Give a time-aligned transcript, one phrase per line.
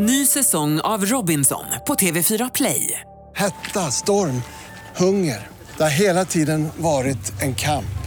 [0.00, 3.00] Ny säsong av Robinson på TV4 Play.
[3.36, 4.42] Hetta, storm,
[4.96, 5.46] hunger.
[5.76, 7.98] Det har hela tiden varit en kamp.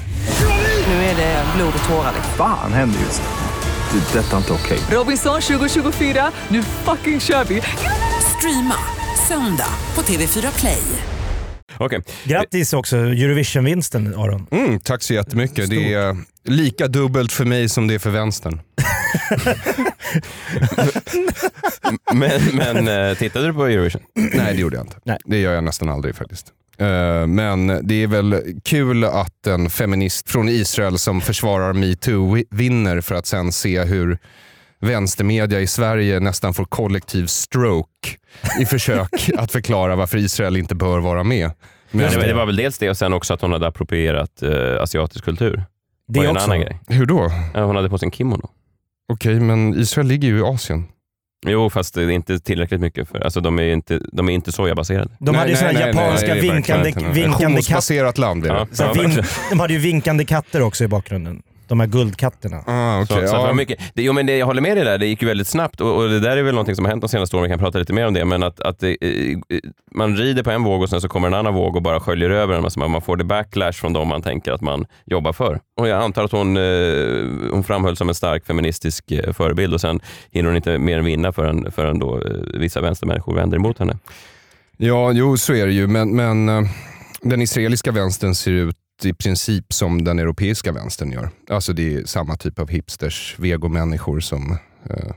[0.88, 2.14] Nu är det blod och tårar.
[2.38, 4.00] Fan händer just nu.
[4.00, 4.20] Det.
[4.20, 4.80] är Detta är inte okej.
[4.92, 7.62] Robinson 2024, nu fucking kör vi!
[8.38, 8.76] Streama
[9.28, 10.82] söndag på TV4 Play.
[11.78, 12.04] Okej.
[12.24, 14.48] Grattis också Eurovision-vinsten Aron.
[14.52, 15.70] Mm, tack så jättemycket.
[15.70, 18.62] Det är lika dubbelt för mig som det är för vänstern.
[22.14, 24.02] Men, men eh, tittade du på Eurovision?
[24.16, 24.96] Nej, det gjorde jag inte.
[25.04, 25.18] Nej.
[25.26, 26.48] Det gör jag nästan aldrig faktiskt.
[26.78, 33.02] Eh, Men det är väl kul att en feminist från Israel som försvarar metoo vinner
[33.02, 34.18] för att sen se hur
[34.80, 38.10] vänstermedia i Sverige nästan får kollektiv stroke
[38.60, 41.52] i försök att förklara varför Israel inte bör vara med.
[41.92, 44.42] Men, Det var, det var väl dels det och sen också att hon hade approprierat
[44.42, 45.64] eh, asiatisk kultur.
[46.08, 46.46] Det var en också.
[46.46, 46.80] annan grej.
[46.88, 47.32] Hur då?
[47.54, 48.50] Hon hade på sig en kimono.
[49.12, 50.88] Okej, men Israel ligger ju i Asien.
[51.48, 53.10] Jo, fast det är inte tillräckligt mycket.
[53.10, 55.18] För, alltså, de är inte, de är inte sojabaserade.
[55.20, 58.20] De hade ju såna japanska nej, vinkande, vinkande katter.
[58.20, 58.68] Land är det.
[58.78, 58.86] Ja.
[58.86, 61.42] Här, vin, de hade ju vinkande katter också i bakgrunden.
[61.72, 62.64] De här guldkatterna.
[62.66, 63.28] Ah, Så, okej.
[63.28, 63.54] så att det var ja.
[63.54, 65.82] mycket, det, jo, men det, jag håller med dig där, det gick ju väldigt snabbt
[65.82, 67.60] och, och det där är väl någonting som har hänt de senaste åren, vi kan
[67.60, 69.38] prata lite mer om det, men att, att det, eh,
[69.96, 72.30] man rider på en våg och sen så kommer en annan våg och bara sköljer
[72.30, 72.64] över en.
[72.64, 75.60] Alltså man, man får det backlash från dem man tänker att man jobbar för.
[75.80, 76.64] Och jag antar att hon, eh,
[77.52, 80.00] hon framhölls som en stark feministisk eh, förebild och sen
[80.32, 83.98] hinner hon inte mer än vinna förrän, förrän då eh, vissa vänstermänniskor vänder emot henne.
[84.78, 85.88] Ja, jo så är det ju.
[85.88, 86.62] Men, men eh,
[87.22, 88.76] den israeliska vänstern ser ut
[89.06, 91.30] i princip som den europeiska vänstern gör.
[91.50, 94.58] Alltså det är samma typ av hipsters, vegomänniskor som
[94.90, 95.12] eh,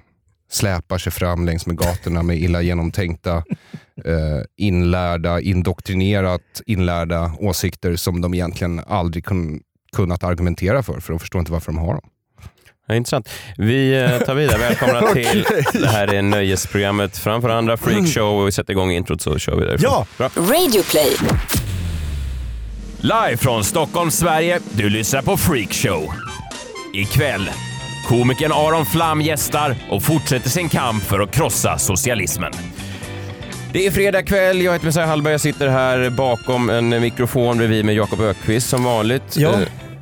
[0.51, 3.37] släpar sig fram längs med gatorna med illa genomtänkta,
[4.05, 9.61] eh, inlärda, indoktrinerat inlärda åsikter som de egentligen aldrig kun,
[9.97, 12.11] kunnat argumentera för, för de förstår inte varför de har dem.
[12.87, 13.29] Ja, intressant.
[13.57, 14.59] Vi eh, tar vidare.
[14.59, 19.39] Välkomna till det här är nöjesprogrammet framför andra freakshow och vi sätter igång introt så
[19.39, 19.91] kör vi därifrån.
[19.93, 20.07] Ja!
[20.19, 20.29] Bra.
[20.37, 21.17] Radioplay.
[23.05, 24.59] Live från Stockholm, Sverige.
[24.70, 26.12] Du lyssnar på Freakshow.
[26.94, 27.50] Ikväll,
[28.09, 32.53] komikern Aron Flam gästar och fortsätter sin kamp för att krossa socialismen.
[33.72, 37.84] Det är fredag kväll, jag heter Messiah Hallberg, jag sitter här bakom en mikrofon bredvid
[37.84, 39.37] med Jakob Ökvist som vanligt.
[39.37, 39.54] Ja.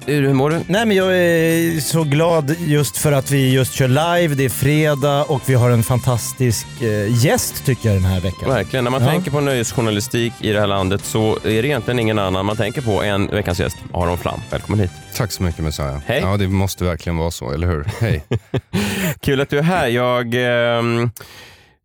[0.06, 0.60] Eh, hur mår du?
[0.66, 4.48] Nej men jag är så glad just för att vi just kör live, det är
[4.48, 8.48] fredag och vi har en fantastisk eh, gäst tycker jag den här veckan.
[8.48, 8.84] Verkligen.
[8.84, 9.10] När man Ja.
[9.10, 12.80] tänker på nöjesjournalistik i det här landet så är det egentligen ingen annan man tänker
[12.82, 14.41] på än veckans gäst, Aron Flam.
[14.50, 14.91] Välkommen hit.
[15.16, 15.98] Tack så mycket Messiah.
[16.06, 16.20] Hej.
[16.22, 17.84] Ja, det måste verkligen vara så, eller hur?
[18.00, 18.24] Hej.
[19.20, 19.86] Kul att du är här.
[19.88, 21.10] Jag, ehm,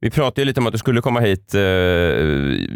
[0.01, 1.53] vi pratade ju lite om att du skulle komma hit.
[1.53, 1.61] Eh,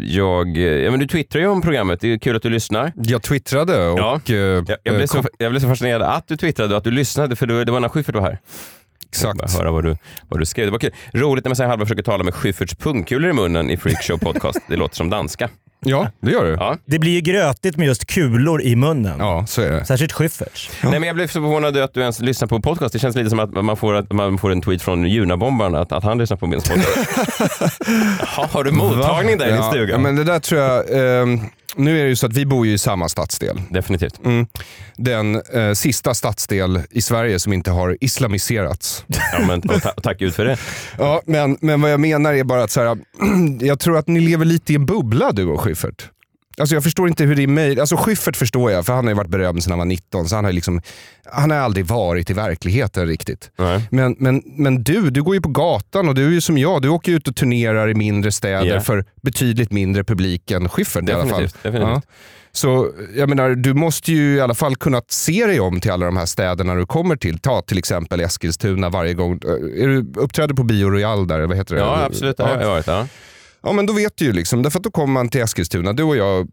[0.06, 2.00] jag, ja, men du twittrar ju om programmet.
[2.00, 2.92] Det är kul att du lyssnar.
[2.96, 3.98] Jag twittrade och...
[3.98, 4.20] Ja.
[4.28, 6.90] eh, Jag, jag, blev så, jag blev så fascinerad att du twittrade och att du
[6.90, 8.38] lyssnade, för du, det var när Schyffert var här.
[9.22, 9.60] Jag bara Exakt.
[9.60, 9.96] höra vad du,
[10.28, 10.66] vad du skrev.
[10.66, 10.92] Det var kul.
[11.12, 14.58] Roligt när man säger halva försöker tala med Schyfferts pungkulor i munnen i Freakshow podcast.
[14.68, 15.48] Det låter som danska.
[15.84, 16.50] Ja, det gör du.
[16.50, 16.76] Ja.
[16.84, 19.16] Det blir ju grötigt med just kulor i munnen.
[19.18, 19.84] Ja, så är det.
[19.84, 20.70] Särskilt Schyfferts.
[20.82, 22.92] Nej, men jag blev så förvånad att du ens lyssnar på podcast.
[22.92, 25.92] Det känns lite som att man får, att man får en tweet från Junabombaren att,
[25.92, 27.08] att han lyssnar på min podcast.
[28.18, 29.92] Jaha, har du mottagning där i din ja, stuga?
[29.92, 31.20] Ja, men det där tror jag...
[31.22, 31.40] ehm,
[31.76, 33.60] nu är det ju så att vi bor ju i samma stadsdel.
[33.70, 34.24] Definitivt.
[34.24, 34.46] Mm.
[34.96, 39.04] Den eh, sista stadsdel i Sverige som inte har islamiserats.
[39.32, 40.56] Ja, men, ta, tack Gud för det.
[40.98, 42.98] Ja, men, men vad jag menar är bara att så här,
[43.66, 46.08] jag tror att ni lever lite i en bubbla du och Schyffert.
[46.62, 47.78] Alltså jag förstår inte hur det är möjligt.
[47.80, 50.28] Alltså Schyffert förstår jag, för han har varit berömd sedan han var 19.
[50.28, 50.80] Så han har, liksom,
[51.32, 53.50] han har aldrig varit i verkligheten riktigt.
[53.58, 53.82] Nej.
[53.90, 56.82] Men, men, men du, du går ju på gatan och du är ju som jag.
[56.82, 58.80] Du åker ut och turnerar i mindre städer Ja.
[58.80, 61.28] för betydligt mindre publik än Schyffert i alla fall.
[61.30, 61.62] Definitivt.
[61.62, 61.88] definitivt.
[61.88, 62.02] Ja.
[62.52, 66.06] Så jag menar, du måste ju i alla fall kunna se dig om till alla
[66.06, 67.38] de här städerna du kommer till.
[67.38, 69.32] Ta till exempel Eskilstuna varje gång.
[69.78, 71.80] Är du uppträder på Bio Royal där, vad heter det?
[71.80, 72.36] Ja, absolut.
[72.36, 72.86] Det har jag varit.
[72.86, 73.06] Ja.
[73.62, 74.62] Ja, men då vet du ju liksom.
[74.62, 75.92] Därför att då kommer man till Eskilstuna.
[75.92, 76.46] Du och jag har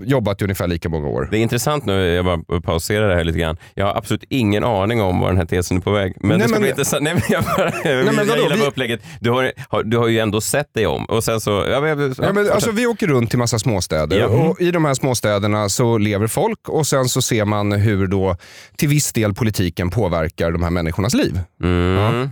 [0.00, 1.28] jobbat i ungefär lika många år.
[1.30, 3.56] Det är intressant nu, jag bara pauserar det här lite grann.
[3.74, 6.14] Jag har absolut ingen aning om var den här tesen är på väg.
[6.20, 7.02] Men Nej, det ska men- bli intressant.
[7.02, 8.42] Nej, men jag, bara, jag, men jag vadå?
[8.42, 9.00] gillar Vi- upplägget.
[9.20, 11.04] Du har, har, du har ju ändå sett dig om.
[11.04, 11.50] Och sen så...
[11.70, 14.26] Ja, men, ja, Ja, men, alltså, vi åker runt till massa småstäder Ja.
[14.26, 18.36] och i de här småstäderna så lever folk och sen så ser man hur då
[18.76, 21.40] till viss del politiken påverkar de här människornas liv.
[21.62, 22.30] mm.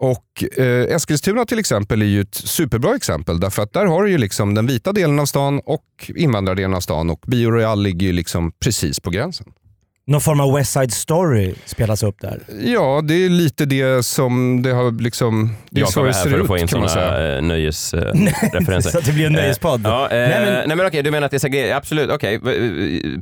[0.00, 4.10] Och eh, Eskilstuna till exempel är ju ett superbra exempel därför att där har du
[4.10, 8.06] ju liksom den vita delen av stan och invandrardelen av stan och Bio Royal ligger
[8.06, 9.46] ju liksom precis på gränsen.
[10.06, 12.42] Någon form av West Side Story spelas upp där.
[12.64, 15.54] Ja, det är lite det som det har liksom...
[15.70, 18.90] Det är det här för att få in sådana nöjesreferenser.
[18.90, 19.80] Så att det blir en nöjespodd.
[19.84, 21.76] Ja, eh, Nej, nej, men- men, okej, du menar att det är segregerat?
[21.76, 22.40] Absolut, okej.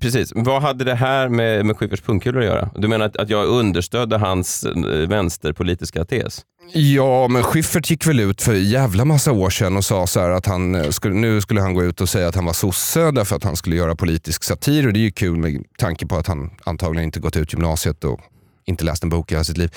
[0.00, 0.32] Precis.
[0.34, 2.70] Vad hade det här med, med Schyfferts pungkulor att göra?
[2.76, 4.75] Du menar att, att jag understödde hans eh,
[5.08, 6.40] vänsterpolitiska tes?
[6.72, 10.30] Ja, men Schyffert gick väl ut för jävla massa år sedan och sa så här
[10.30, 13.10] att han eh, skulle, nu skulle han gå ut och säga att han var sosse
[13.10, 14.86] därför att han skulle göra politisk satir.
[14.86, 18.04] Och det är ju kul med tanke på att han antagligen inte gått ut gymnasiet
[18.04, 18.20] och
[18.64, 19.74] inte läst en bok i hela sitt liv.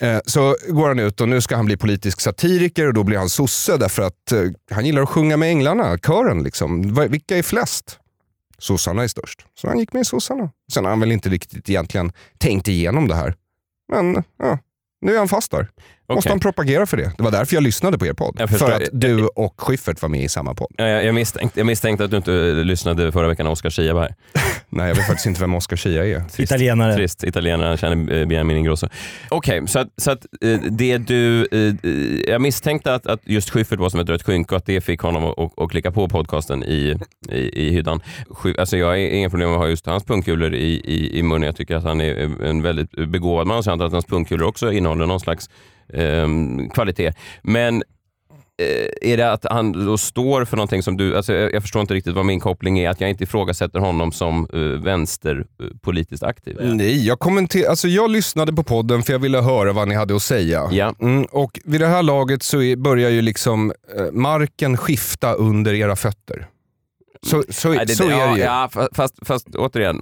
[0.00, 3.18] Eh, så går han ut och nu ska han bli politisk satiriker och då blir
[3.18, 4.40] han sosse därför att eh,
[4.70, 6.42] han gillar att sjunga med änglarna, kören.
[6.42, 6.94] Liksom.
[7.10, 7.98] Vilka är flest?
[8.58, 9.46] Sossarna är störst.
[9.54, 10.50] Så han gick med i sossarna.
[10.72, 13.34] Sen har han väl inte riktigt egentligen tänkt igenom det här.
[13.92, 14.58] Men ja,
[15.00, 15.68] nu är han fast där.
[16.14, 16.32] Måste Okej.
[16.32, 17.12] han propagera för det?
[17.16, 18.50] Det var därför jag lyssnade på er podd.
[18.58, 20.72] För att du och Schyffert var med i samma podd.
[20.76, 22.30] Ja, Jag, jag, misstänkte, jag misstänkte att du inte
[22.64, 24.14] lyssnade förra veckan när Oscar Zia var här.
[24.68, 26.20] Nej, jag vet faktiskt inte vem Oscar Zia är.
[26.20, 26.38] Trist.
[26.40, 26.94] Italienare.
[26.94, 27.24] Trist.
[27.24, 28.88] Italienarna känner Benjamin Ingrosso.
[29.28, 31.46] Okej, så att, så att eh, det du...
[31.52, 34.80] eh, Jag misstänkte att, att just Schyffert var som ett rött skynke och att det
[34.80, 36.96] fick honom att, att, klicka på podcasten i,
[37.30, 38.00] i, i hyddan.
[38.58, 41.42] Alltså jag har inga problem med att ha just hans pungkulor i, i, i munnen.
[41.42, 44.06] Jag tycker att han är en väldigt begåvad man och så antar jag att hans
[44.06, 45.50] pungkulor också innehåller någon slags
[45.94, 47.12] ehm, kvalitet.
[47.42, 47.82] Men
[48.62, 51.16] eh, är det att han då står för någonting som du...
[51.16, 52.90] Alltså jag, jag förstår inte riktigt vad min koppling är.
[52.90, 56.56] Att jag inte ifrågasätter honom som uh, vänsterpolitiskt aktiv.
[56.60, 60.16] Nej, jag, kommenter- alltså jag lyssnade på podden för jag ville höra vad ni hade
[60.16, 60.68] att säga.
[60.72, 60.94] Ja.
[61.00, 65.74] Mm, och vid det här laget så är, börjar ju liksom eh, marken skifta under
[65.74, 66.46] era fötter.
[67.26, 68.44] Så, så, Nej, det, så är ja, det ju.
[68.44, 70.00] ja, fa- fast, fast återigen,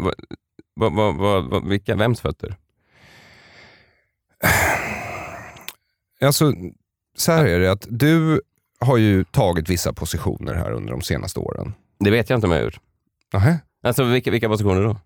[0.76, 2.56] vad, vad, vad, vilka, vems fötter?
[6.25, 6.53] Alltså,
[7.17, 8.41] så här är det att du
[8.81, 11.75] har ju tagit vissa positioner här under de senaste åren.
[12.00, 12.81] Det vet jag inte om jag har gjort.
[13.32, 13.59] Nähä?
[13.82, 14.97] Alltså vilka, vilka positioner då?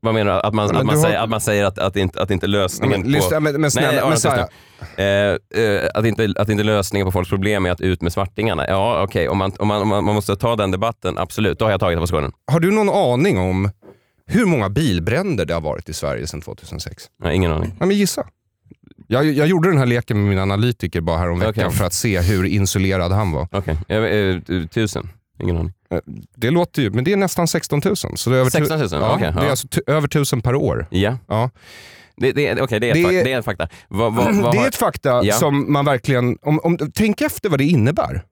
[0.00, 0.40] Vad menar du?
[0.40, 3.10] Att man, att man, har- säger, att, man säger att, att, inte, att inte lösningen
[3.10, 3.40] Men, på...
[3.40, 4.14] men, men snälla,
[4.96, 4.96] Nej.
[4.96, 8.66] Eh, eh, att, inte, att inte lösningen på folks problem är att ut med svartingarna.
[8.68, 9.28] Ja, okej.
[9.28, 11.58] Om, man, om, man, om man man måste ta den debatten, absolut.
[11.58, 12.32] Då har jag tagit positionen.
[12.52, 13.70] har du någon aning om
[14.26, 17.04] hur många bilbränder det har varit i Sverige sedan 2006?
[17.18, 17.76] Jag har ingen aning.
[17.80, 18.26] Ja, men gissa.
[19.10, 21.78] Jag, jag gjorde den här leken med min analytiker bara häromveckan Okej.
[21.78, 23.48] för att se hur isolerad han var.
[23.52, 23.76] Okej.
[23.88, 25.08] Jag- eh, tusen?
[25.42, 25.72] Ingen aning.
[26.36, 27.96] Det låter ju, men det är nästan 16 000.
[27.96, 28.88] Så det är över tu- 16 000?
[28.92, 29.50] Ja, Okej, Det är ja.
[29.50, 30.86] alltså över 1000 per år.
[30.90, 31.18] Ja.
[31.28, 31.50] Ja.
[32.16, 33.68] Det, det, okej, det, är ett Det är- det är ett fakta.
[33.88, 35.34] Vad, vad, vad det är ett fakta Ja.
[35.34, 36.38] som man verkligen...
[36.42, 38.22] Om, om, tänk efter vad det innebär.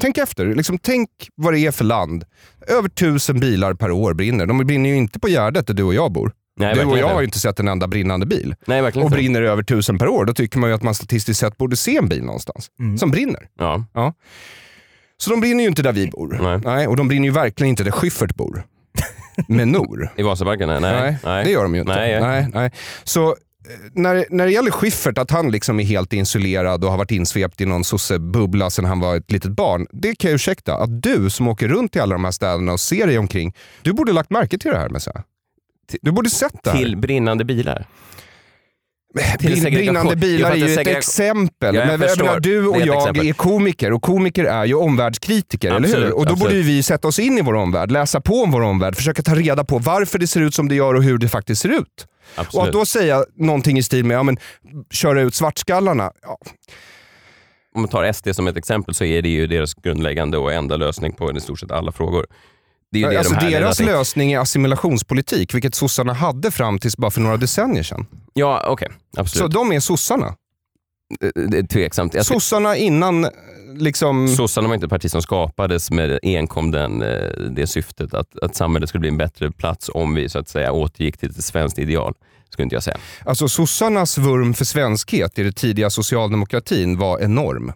[0.00, 0.46] Tänk efter.
[0.54, 2.24] Liksom, tänk vad det är för land.
[2.68, 4.46] Över tusen bilar per år brinner.
[4.46, 6.32] De brinner ju inte på Gärdet där du och jag bor.
[6.60, 7.38] Nej, du och jag har ju inte.
[7.38, 8.54] sett en enda brinnande bil.
[8.66, 9.16] Nej, verkligen Och inte.
[9.16, 11.76] brinner det över tusen per år, då tycker man ju att man statistiskt sett borde
[11.76, 13.48] se en bil någonstans som brinner.
[13.58, 14.14] Ja.
[15.16, 16.60] Så de brinner ju inte där vi bor.
[16.64, 16.86] Nej.
[16.86, 18.64] och de brinner ju verkligen inte där Schyffert bor.
[19.48, 20.12] Med Nor.
[20.16, 20.68] I Vasaparken?
[20.68, 20.80] Nej.
[20.80, 21.16] Nej.
[21.24, 21.94] Nej, det gör de ju inte.
[21.94, 22.70] Nej, Nej, nej.
[23.04, 23.34] Så eh,
[23.92, 27.60] när, när det gäller Schyffert, att han liksom är helt isolerad och har varit insvept
[27.60, 29.86] i någon sossebubbla sedan han var ett litet barn.
[29.92, 30.74] Det kan jag ursäkta.
[30.76, 33.92] Att du som åker runt i alla de här städerna och ser dig omkring, du
[33.92, 35.02] borde lagt märke till det här med
[36.02, 36.78] Du borde sett det här.
[36.78, 37.86] Till brinnande bilar?
[39.38, 41.74] till Brin, brinnande bilar är ju ett exempel.
[41.74, 45.78] Ja, jag men jag du och jag är komiker och komiker är ju omvärldskritiker, eller
[45.78, 46.12] Absolut, hur?
[46.12, 46.56] Och då borde absolut.
[46.56, 49.34] ju vi sätta oss in i vår omvärld, läsa på om vår omvärld, försöka ta
[49.34, 52.06] reda på varför det ser ut som det gör och hur det faktiskt ser ut.
[52.34, 52.66] Och Absolut.
[52.66, 54.36] att då säga någonting i stil med, ja men
[54.90, 56.12] köra ut svartskallarna.
[56.22, 56.38] Ja,
[57.74, 60.76] Om man tar SD som ett exempel så är det ju deras grundläggande och enda
[60.76, 62.26] lösning på i stort sett alla frågor.
[62.92, 67.10] Det är det alltså de deras lösning är assimilationspolitik, vilket sossarna hade fram tills bara
[67.10, 68.06] för några decennier sedan.
[68.32, 68.88] Ja, okej.
[69.14, 69.52] Så Absolut.
[69.52, 70.34] de är sossarna.
[71.20, 72.14] Det- Det är tveksamt.
[72.14, 73.30] Jag Sossarna innan eh,
[73.74, 74.28] liksom...
[74.28, 78.56] Sossarna var inte ett parti som skapades med enkom den, eh, det syftet att, att
[78.56, 81.78] samhället skulle bli en bättre plats om vi så att säga återgick till ett svenskt
[81.78, 82.14] ideal.
[82.50, 82.96] Skulle inte jag säga.
[83.24, 87.72] Alltså sossarnas vurm för svenskhet i det tidiga socialdemokratin var enorm.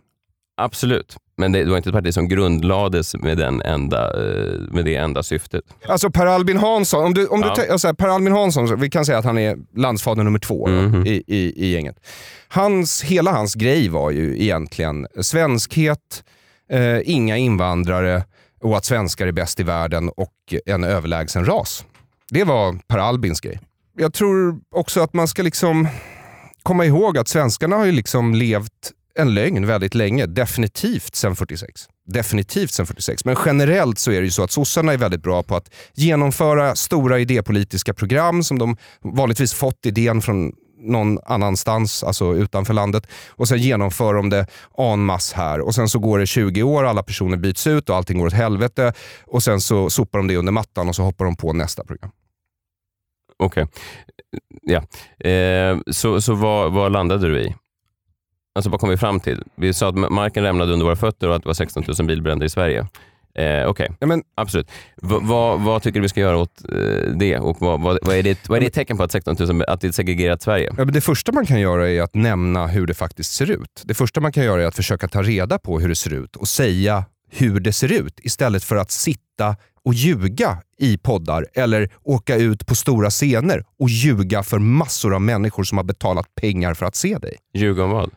[0.56, 1.16] Absolut.
[1.36, 5.22] Men det, var inte ett parti som grundlades med, den enda, eh, med det enda
[5.22, 5.64] syftet.
[5.88, 7.54] Alltså Per Albin Hansson, om du, om Ja.
[7.56, 10.72] du alltså, Per Albin Hansson, vi kan säga att han är landsfader nummer två då,
[10.72, 11.06] Mhm.
[11.06, 11.96] i, i, i gänget.
[12.48, 16.24] Hans, hela hans grej var ju egentligen svenskhet,
[16.70, 18.24] eh, inga invandrare
[18.62, 20.32] och att svenskar är bäst i världen och
[20.66, 21.84] en överlägsen ras.
[22.30, 23.60] Det var Per Albins grej.
[23.98, 25.88] Jag tror också att man ska liksom
[26.62, 28.70] komma ihåg att svenskarna har ju liksom levt
[29.18, 30.26] en lögn väldigt länge.
[30.26, 31.88] Definitivt sen 46.
[32.06, 33.24] Definitivt sen 46.
[33.24, 36.74] Men generellt så är det ju så att sossarna är väldigt bra på att genomföra
[36.74, 40.52] stora idépolitiska program som de vanligtvis fått idén från
[40.84, 43.06] någon annanstans, alltså utanför landet.
[43.30, 44.46] Och sen genomför de det
[44.78, 45.60] en masse här.
[45.60, 48.32] Och sen så går det 20 år, alla personer byts ut och allting går åt
[48.32, 48.92] helvete.
[49.26, 52.10] Och sen så sopar de det under mattan och så hoppar de på nästa program.
[53.38, 53.66] Okej.
[54.62, 54.82] Ja.
[55.28, 57.54] Eh, så så vad, vad landade du i?
[58.54, 59.42] Alltså vad kom vi fram till?
[59.56, 62.46] Vi sa att marken rämnade under våra fötter och att det var 16 000 bilbränder
[62.46, 62.86] i Sverige.
[63.38, 64.70] Eh, Okej, Ja, men, absolut.
[65.02, 68.16] V- vad, vad tycker du vi ska göra åt eh, det och vad, vad, vad,
[68.16, 69.94] är det, vad är det ett tecken på att 16 000, att det är ett
[69.94, 70.66] segregerat Sverige?
[70.78, 73.82] ja, men det första man kan göra är att nämna hur det faktiskt ser ut.
[73.84, 76.36] Det första man kan göra är att försöka ta reda på hur det ser ut
[76.36, 81.90] och säga hur det ser ut istället för att sitta och ljuga i poddar eller
[82.02, 86.74] åka ut på stora scener och ljuga för massor av människor som har betalat pengar
[86.74, 87.36] för att se dig.
[87.54, 88.10] Ljuga om vad?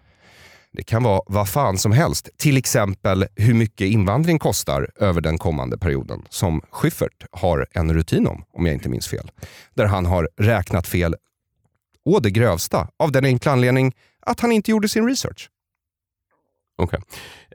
[0.73, 2.29] Det kan vara vad fan som helst.
[2.37, 8.27] Till exempel hur mycket invandring kostar över den kommande perioden som Schyffert har en rutin
[8.27, 9.31] om, om jag inte minns fel.
[9.73, 11.15] Där han har räknat fel
[12.05, 15.49] å det grövsta av den enkla anledning att han inte gjorde sin research.
[16.77, 16.99] Okej.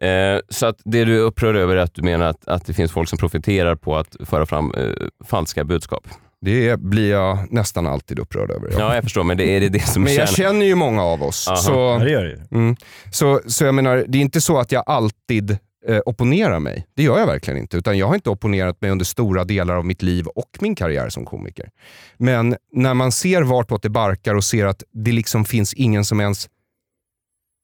[0.09, 2.75] Eh, så att det du är upprörd över är att du menar att, att det
[2.75, 4.92] finns folk som profiterar på att föra fram eh,
[5.25, 6.09] falska budskap?
[6.45, 8.69] Det blir jag nästan alltid upprörd över.
[8.73, 8.95] Ja, Ja.
[8.95, 11.23] jag förstår, men det är det, det som Men jag tjänar- känner ju många av
[11.23, 11.49] oss.
[11.49, 11.57] Aha.
[11.57, 12.77] Ja, Så, det gör det mm,
[13.11, 15.51] så, så jag menar, det är inte så att jag alltid
[15.89, 16.87] eh, opponerar mig.
[16.97, 17.77] Det gör jag verkligen inte.
[17.77, 21.09] Utan jag har inte opponerat mig under stora delar av mitt liv och min karriär
[21.09, 21.71] som komiker.
[22.17, 26.21] Men när man ser vartåt det barkar och ser att det liksom finns ingen som
[26.21, 26.49] ens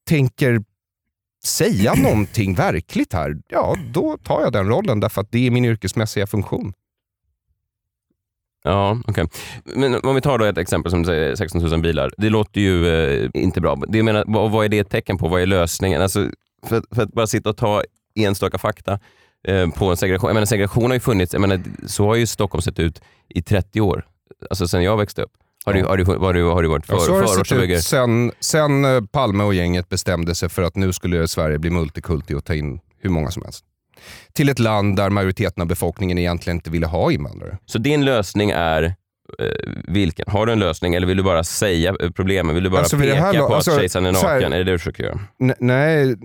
[0.08, 0.60] tänker
[1.44, 5.64] säga någonting verkligt här, ja då tar jag den rollen därför att det är min
[5.64, 6.72] yrkesmässiga funktion.
[8.68, 9.26] Ja, okej.
[9.64, 12.10] Men om vi tar då ett exempel som du säger 16 000 bilar.
[12.16, 13.76] Det låter ju eh, inte bra.
[13.88, 15.28] Det jag menar, vad, vad är det ett tecken på?
[15.28, 16.02] Vad är lösningen?
[16.02, 16.30] Alltså,
[16.66, 17.82] för, för att bara sitta och ta
[18.14, 18.98] enstaka fakta
[19.48, 20.28] eh, på en segregation.
[20.28, 23.42] Jag menar, segregation har ju funnits, jag menar, så har ju Stockholm sett ut i
[23.42, 24.06] 30 år.
[24.50, 25.32] Alltså sen jag växte upp.
[25.64, 27.52] Har det, har det, har det, har det varit för, Ja, så har det sett
[27.52, 31.70] ut sen, sen eh, Palme och gänget bestämde sig för att nu skulle Sverige bli
[31.70, 33.64] multikulti och ta in hur många som helst.
[34.32, 37.58] Till ett land där majoriteten av befolkningen egentligen inte ville ha invandrare.
[37.66, 39.46] Så din lösning är eh,
[39.88, 40.24] vilken?
[40.28, 42.54] Har du en lösning eller vill du bara säga problemen?
[42.54, 44.52] Vill du bara Alltså, peka här på la- att alltså, kejsaren är så här- naken?
[44.52, 45.20] Är det det du försöker göra?
[45.58, 46.16] Nej,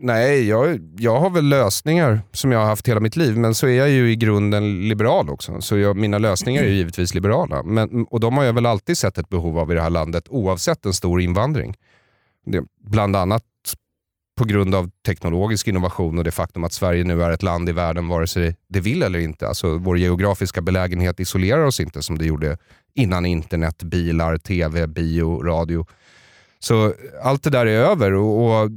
[0.00, 3.66] nej jag, jag har väl lösningar som jag har haft hela mitt liv, men så
[3.66, 5.60] är jag ju i grunden liberal också.
[5.60, 7.62] Så jag, mina lösningar är givetvis liberala.
[7.62, 10.24] Men, och de har jag väl alltid sett ett behov av i det här landet,
[10.28, 11.74] oavsett en stor invandring.
[12.46, 13.42] Det, bland annat
[14.38, 17.72] på grund av teknologisk innovation och det faktum att Sverige nu är ett land i
[17.72, 19.48] världen vare sig det vill eller inte.
[19.48, 22.58] Alltså vår geografiska belägenhet isolerar oss inte som det gjorde
[22.94, 25.86] innan internet, bilar, tv, bio, radio.
[26.58, 28.70] Så allt det där är över och, och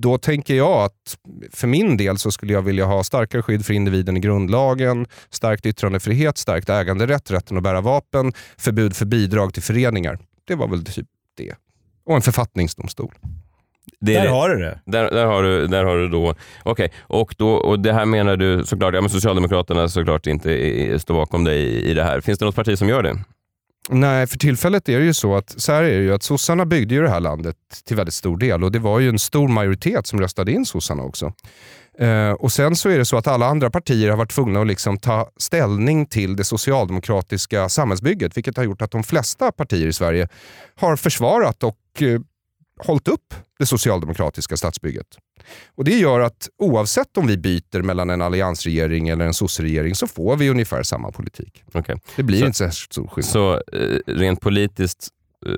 [0.00, 1.16] då tänker jag att
[1.52, 5.66] för min del så skulle jag vilja ha starkare skydd för individen i grundlagen, stärkt
[5.66, 10.18] yttrandefrihet, stärkt äganderätt, rätten att bära vapen, förbud för bidrag till föreningar.
[10.44, 11.54] Det var väl typ det.
[12.06, 13.12] Och en författningsdomstol.
[14.00, 14.30] Det är Där det.
[14.30, 14.80] har du det.
[14.86, 18.36] Där, där, har du, där har du då, okej, och, då, och det här menar
[18.36, 22.20] du såklart, ja men Socialdemokraterna såklart inte i- står bakom dig i, i det här.
[22.20, 23.16] Finns det något parti som gör det?
[23.90, 26.66] Nej, för tillfället är det ju så att så här är det ju att sossarna
[26.66, 29.48] byggde ju det här landet till väldigt stor del och det var ju en stor
[29.48, 31.32] majoritet som röstade in sossarna också.
[31.98, 34.66] Eh, och sen så är det så att alla andra partier har varit tvungna att
[34.66, 39.92] liksom ta ställning till det socialdemokratiska samhällsbygget, vilket har gjort att de flesta partier i
[39.92, 40.28] Sverige
[40.74, 42.20] har försvarat och eh,
[42.86, 45.06] hållit upp det socialdemokratiska statsbygget.
[45.74, 50.06] Och Det gör att oavsett om vi byter mellan en alliansregering eller en sosseregering så
[50.06, 51.62] får vi ungefär samma politik.
[51.72, 51.96] Okej.
[52.16, 53.30] Det blir Så- inte särskilt stor skillnad.
[53.32, 55.08] Så eh, rent politiskt
[55.46, 55.52] eh,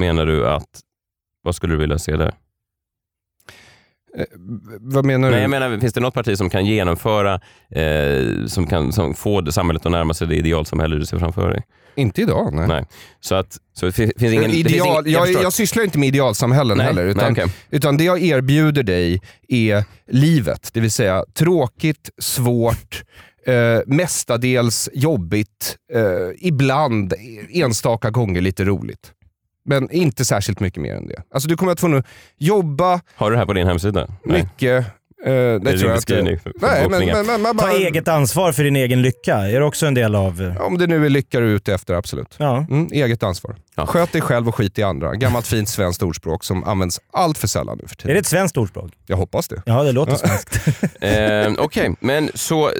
[0.00, 0.80] menar du att,
[1.42, 2.34] vad skulle du vilja se där?
[4.16, 4.24] Eh,
[4.80, 5.42] vad menar Nej, du?
[5.42, 7.40] jag menar, finns det något parti som kan genomföra,
[7.70, 11.62] eh, som kan som få samhället att närma sig det idealsamhälle du ser framför dig?
[11.96, 12.68] Inte idag, nej.
[12.68, 12.84] Nej.
[13.20, 14.44] Så, att, så det finns, finns ingen...
[14.50, 15.42] det finns Ideal, ingen jag, förstår.
[15.42, 17.02] jag sysslar inte med idealsamhällen Nej, heller.
[17.02, 17.46] nej, Utan, okej.
[17.70, 20.70] utan det jag erbjuder dig är livet.
[20.72, 23.02] Det vill säga tråkigt, svårt,
[23.46, 26.02] eh, mestadels jobbigt, eh,
[26.38, 27.14] ibland
[27.50, 29.12] enstaka gånger lite roligt.
[29.66, 31.22] Men inte särskilt mycket mer än det.
[31.34, 32.02] Alltså du kommer att få nu
[32.38, 34.08] jobba Har du det här på din hemsida?
[34.24, 34.86] mycket.
[35.26, 38.08] Eh, det Det är tror jag för, för Nej, men, men, men, men, Ta eget
[38.08, 39.34] ansvar för din egen lycka.
[39.36, 40.42] Är det också en del av...
[40.42, 42.34] eh, Om det nu är lycka du är ute efter, absolut.
[42.38, 42.66] Ja.
[42.70, 43.56] Mm, eget ansvar.
[43.74, 43.86] Ja.
[43.86, 45.14] Sköt dig själv och skit i andra.
[45.14, 48.14] Gammalt fint svenskt ordspråk som används allt för sällan nu för Är tiden.
[48.14, 48.92] det ett svenskt ordspråk?
[49.06, 49.62] Jag hoppas det.
[49.66, 50.58] Ja, det låter svenskt.
[51.00, 52.68] Eh, Okej, men så...
[52.68, 52.74] Eh,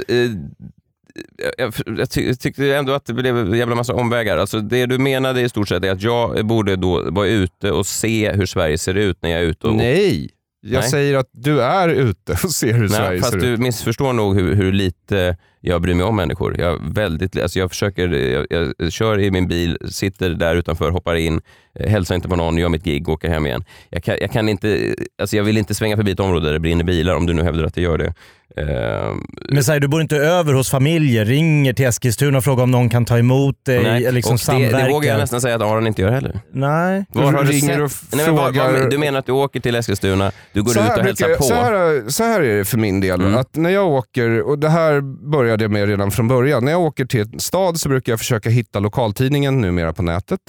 [1.58, 4.38] jag, jag, ty, jag tyckte ändå att det blev en jävla massa omvägar.
[4.38, 7.86] Alltså det du menade i stort sett är att jag borde då vara ute och
[7.86, 9.66] se hur Sverige ser ut när jag är ute.
[9.66, 10.30] Och, Nej,
[10.66, 10.90] jag Nej.
[10.90, 13.60] säger att du är ute och ser hur Nej, Sverige fast ser du ut.
[13.60, 16.60] missförstår nog hur, hur lite jag bryr mig om människor.
[16.60, 18.46] Jag, väldigt, alltså jag, försöker, jag,
[18.78, 21.40] jag kör i min bil, sitter där utanför, hoppar in,
[21.74, 23.64] eh, hälsar inte på någon, gör mitt gig och åker hem igen.
[23.90, 26.60] Jag, kan, jag, kan inte, alltså jag vill inte svänga förbi ett område där det
[26.60, 28.14] brinner bilar, om du nu hävdar att det gör det.
[28.56, 29.14] Eh,
[29.48, 32.88] Men säg, du bor inte över hos familjer, ringer till Eskilstuna och frågar om någon
[32.88, 34.12] kan ta emot dig, nej.
[34.12, 34.78] liksom och det, samverka.
[34.78, 36.40] det vågar jag nästan säga att Aron inte gör heller.
[36.52, 37.04] Nej.
[37.12, 38.10] Var har du ringer sett?
[38.12, 40.72] och Nej, men vad, frågar- vad, du menar att du åker till Eskilstuna, du går
[40.72, 41.42] ut och hälsar på.
[41.42, 43.20] så, här, så här är det för min del.
[43.20, 43.36] Mm.
[43.36, 46.64] Att när jag åker, och det här började jag med redan från början.
[46.64, 50.40] När jag åker till en stad så brukar jag försöka hitta lokaltidningen numera på nätet.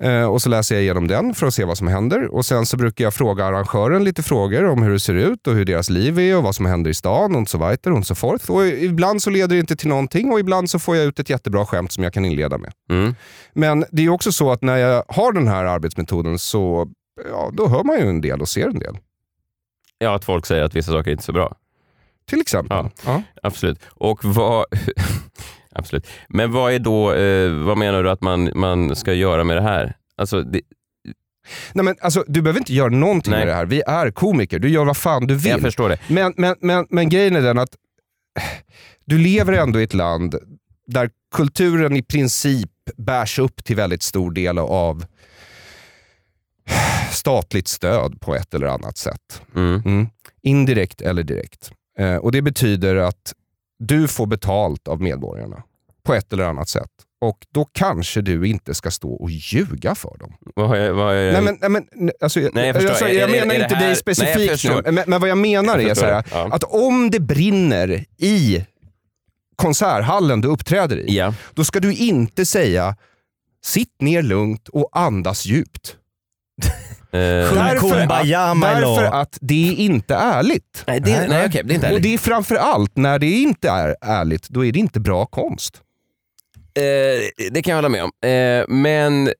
[0.00, 2.34] Eh, och så läser jag igenom den för att se vad som händer.
[2.34, 5.54] Och Sen så brukar jag fråga arrangören lite frågor om hur det ser ut och
[5.54, 8.14] hur deras liv är och vad som händer i stan och så vidare och så
[8.14, 8.50] forth.
[8.50, 11.30] Och ibland så leder det inte till någonting och ibland så får jag ut ett
[11.30, 12.72] jättebra skämt som jag kan inleda med.
[12.90, 13.14] Mm.
[13.52, 16.88] Men det är också så att när jag har den här arbetsmetoden så
[17.28, 18.98] ja, då hör man ju en del och ser en del.
[19.98, 21.56] ja, att folk säger att vissa saker är inte är så bra.
[22.28, 22.76] Till exempel.
[22.76, 22.90] Ja.
[23.06, 23.22] Ja.
[23.42, 23.78] Absolut.
[23.88, 24.64] Och vad...
[25.74, 26.06] Absolut.
[26.28, 29.62] Men vad är då, eh, vad menar du att man, man ska göra med det
[29.62, 29.96] här?
[30.16, 30.60] Alltså, det,
[31.72, 33.40] Nej, men alltså, du behöver inte göra någonting Nej.
[33.40, 33.66] med det här.
[33.66, 34.58] Vi är komiker.
[34.58, 35.50] Du gör vad fan du vill.
[35.50, 35.98] jag förstår det.
[36.08, 37.76] Men, men, men, men grejen är den att
[39.04, 40.34] du lever ändå i ett land
[40.86, 45.04] där kulturen i princip bärs upp till väldigt stor del av
[47.10, 49.42] statligt stöd på ett eller annat sätt.
[49.56, 49.82] Mm.
[49.84, 50.06] Mm.
[50.42, 51.72] Indirekt eller direkt.
[51.98, 53.34] Eh, och Det betyder att
[53.78, 55.62] du får betalt av medborgarna
[56.02, 56.90] på ett eller annat sätt.
[57.22, 60.34] Och då kanske du inte ska stå och ljuga för dem.
[60.54, 61.86] Vad vad Nej, men, nej, men,
[62.20, 64.82] alltså, Nej, jag alltså, Är- jag är- menar inte här- dig Nej, jag specifikt förstår.
[64.82, 66.24] nu, men, men vad jag menar Jag är så här.
[66.32, 66.48] Ja.
[66.52, 68.64] att om det brinner i
[69.56, 71.34] konserthallen du uppträder i, Ja.
[71.54, 72.96] då ska du inte säga
[73.64, 75.96] sitt ner lugnt och andas djupt.
[77.14, 80.84] Eh, Därför att, därför att det är inte ärligt.
[80.86, 82.02] nej, det, nej, okej, det är inte Och ärligt.
[82.02, 85.80] det är framför allt när det inte är ärligt, då är det inte bra konst.
[86.74, 88.10] Eh, det kan jag hålla med om.
[88.30, 89.30] Eh, men,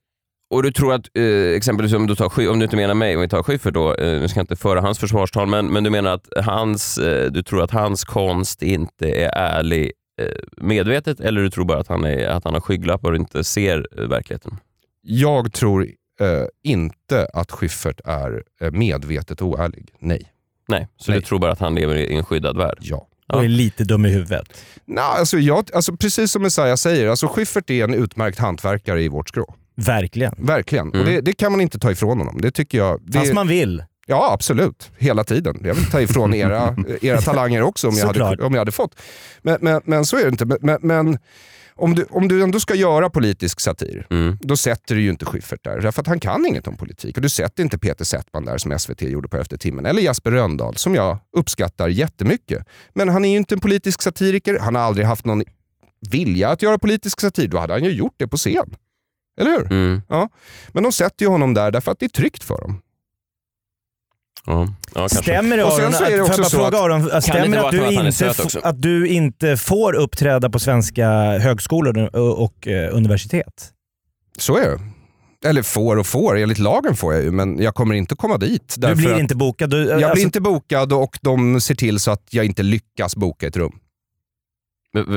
[0.55, 1.25] och du tror att, eh,
[1.57, 3.95] exempelvis om du, tar, Schy- om du inte menar mig, om vi tar Schyffert då,
[3.95, 7.31] eh, nu ska jag inte föra hans försvarstal, men, men du menar att hans, eh,
[7.33, 11.89] du tror att hans konst inte är ärlig eh, medvetet eller du tror bara att
[11.89, 14.57] han, är, att han har skygglappar och inte ser eh, verkligheten?
[15.03, 15.89] Jag tror
[16.65, 19.95] inte att Schyffert är medvetet oärlig.
[19.99, 20.33] Nej.
[20.69, 21.21] Nej, så Nej.
[21.21, 22.79] du tror bara att han lever i en skyddad värld?
[22.81, 23.09] Ja.
[23.37, 24.45] Och är lite dum i huvudet.
[24.85, 29.09] Nej, alltså jag, alltså precis som Messiah säger, alltså Schyffert är en utmärkt hantverkare i
[29.09, 29.55] vårt skrå.
[29.77, 30.35] Verkligen.
[30.39, 30.89] Verkligen.
[30.89, 31.01] Mm.
[31.01, 32.41] Och det, det kan man inte ta ifrån honom.
[32.41, 33.01] Det tycker jag.
[33.07, 33.85] Det, Fast man vill.
[34.07, 34.91] Ja, absolut.
[34.99, 35.61] Hela tiden.
[35.65, 39.01] Jag vill ta ifrån era, era talanger också om jag, hade, om jag hade fått.
[39.43, 40.45] Men, men, men så är det inte.
[40.61, 41.19] Men, men
[41.75, 44.39] om, du, om du ändå ska göra politisk satir, Mm.
[44.41, 45.81] då sätter du ju inte Schyffert där.
[45.81, 47.17] Därför att han kan inget om politik.
[47.17, 49.87] Och du sätter inte Peter Settman där som SVT gjorde på Efter timmen.
[49.87, 52.67] Eller Jasper Röndahl som jag uppskattar jättemycket.
[52.95, 54.59] Men han är ju inte en politisk satiriker.
[54.59, 55.43] Han har aldrig haft någon
[56.11, 57.49] vilja att göra politisk satir.
[57.49, 58.75] Då hade han ju gjort det på scen.
[59.41, 59.73] Eller hur?
[59.73, 60.01] Mm.
[60.73, 62.83] Men de sätter ju honom där därför att det är tryggt för dem.
[64.47, 65.09] Ja.
[65.09, 67.57] Stämmer det Aron, så är det att, också bara så fråga att- Aron, det stämmer
[67.57, 72.69] det att att du, inte, att du inte får uppträda på svenska högskolor och, och
[72.69, 73.71] eh, universitet?
[74.39, 74.81] Så är det.
[75.49, 78.75] Eller får och får, enligt lagen får jag ju, men jag kommer inte komma dit.
[78.79, 79.71] Du blir att inte bokad?
[79.71, 83.17] Du, jag alltså, blir inte bokad och de ser till så att jag inte lyckas
[83.17, 83.73] boka ett rum.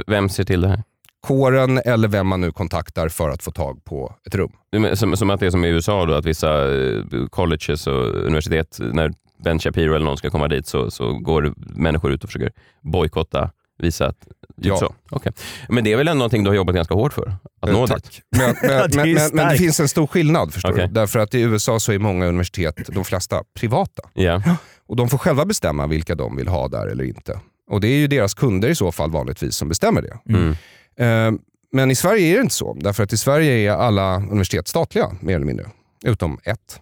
[0.07, 0.83] Vem ser till det här?
[1.25, 4.51] Kåren eller vem man nu kontaktar för att få tag på ett rum.
[4.71, 8.05] Men- Som, som att det är som i USA, då, att vissa eh, colleges och
[8.15, 12.29] universitet, när Ben Shapiro eller någon ska komma dit så, så går människor ut och
[12.29, 14.27] försöker bojkotta, visa att...
[14.61, 14.77] Ja.
[14.77, 15.31] Så, okay.
[15.69, 17.33] Men det är väl ändå någonting du har jobbat ganska hårt för?
[17.61, 17.89] Att nå Eh, dit?
[17.89, 18.21] tack.
[18.37, 20.87] Men, men, Ja, det men, men, men det finns en stor skillnad förstår Okej.
[20.87, 20.93] du.
[20.93, 24.03] Därför att i USA så är många universitet, de flesta, privata.
[24.13, 24.41] Ja.
[24.87, 27.39] Och de får själva bestämma vilka de vill ha där eller inte.
[27.71, 30.33] Och det är ju deras kunder i så fall vanligtvis som bestämmer det.
[30.35, 30.55] Mm.
[30.99, 31.31] Eh,
[31.71, 32.73] men i Sverige är det inte så.
[32.73, 35.65] Därför att i Sverige är alla universitet statliga, mer eller mindre.
[36.05, 36.79] Utom ett.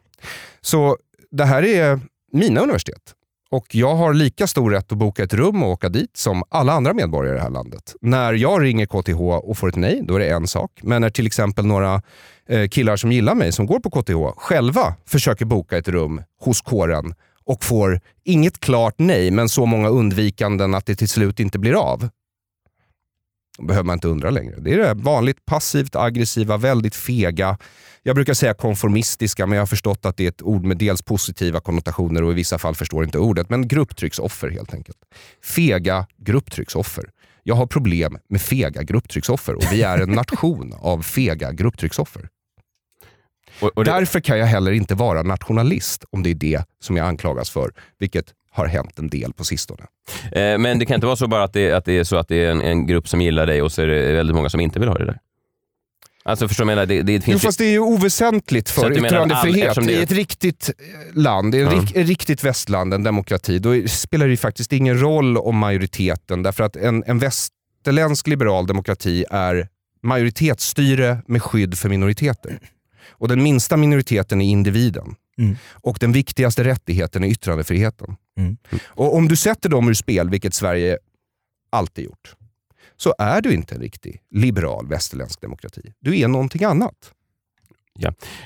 [0.62, 0.97] Så
[1.32, 1.99] det här är
[2.32, 3.13] mina universitet.
[3.54, 6.73] Och jag har lika stor rätt att boka ett rum och åka dit som alla
[6.73, 7.95] andra medborgare i det här landet.
[8.02, 10.80] När jag ringer KTH och får ett nej, då är det en sak.
[10.84, 12.02] Men när till exempel några
[12.49, 16.62] eh, killar som gillar mig, som går på KTH, själva försöker boka ett rum hos
[16.62, 17.13] kåren
[17.45, 21.73] och får inget klart nej, men så många undvikanden att det till slut inte blir
[21.73, 22.10] av.
[23.58, 24.56] Då behöver man inte undra längre.
[24.60, 27.58] Det är det vanligt passivt aggressiva, väldigt fega,
[28.06, 31.02] jag brukar säga konformistiska, men jag har förstått att det är ett ord med dels
[31.02, 33.50] positiva konnotationer och i vissa fall förstår inte ordet.
[33.50, 34.98] Men grupptrycksoffer helt enkelt.
[35.44, 37.10] Fega grupptrycksoffer.
[37.44, 42.30] Jag har problem med fega grupptrycksoffer och vi är en nation av fega grupptrycksoffer.
[43.60, 46.98] Och, och det, Därför kan jag heller inte vara nationalist om det är det som
[46.98, 47.72] jag anklagas för.
[48.00, 49.84] Vilket har hänt en del på sistone.
[50.32, 52.28] Eh, men det kan inte vara så bara att det, att det är så att
[52.28, 54.60] det är en, en grupp som gillar dig och så är det väldigt många som
[54.60, 55.18] inte vill ha det där.
[56.26, 56.86] Alltså förstår du?
[56.86, 59.76] Det, det Jo, finns ju- fast det är ju oväsentligt för all- yttrandefrihet.
[59.76, 64.26] det- I ett riktigt eh, land, i rik, ett riktigt västland, en demokrati, då spelar
[64.26, 66.44] det ju faktiskt ingen roll om majoriteten.
[66.44, 69.68] Därför att en, en västerländsk liberal demokrati är
[70.04, 72.60] majoritetsstyre med skydd för minoriteter.
[73.12, 75.16] Och den minsta minoriteten är individen.
[75.38, 75.56] Mm.
[75.72, 78.16] Och den viktigaste rättigheten är yttrandefriheten.
[78.38, 78.58] Mm.
[78.86, 80.98] Och om du sätter dem ur spel, vilket Sverige
[81.69, 82.36] alltid gjort,
[82.96, 85.93] så är du inte en riktig liberal västerländsk demokrati.
[86.00, 87.12] Du är någonting annat.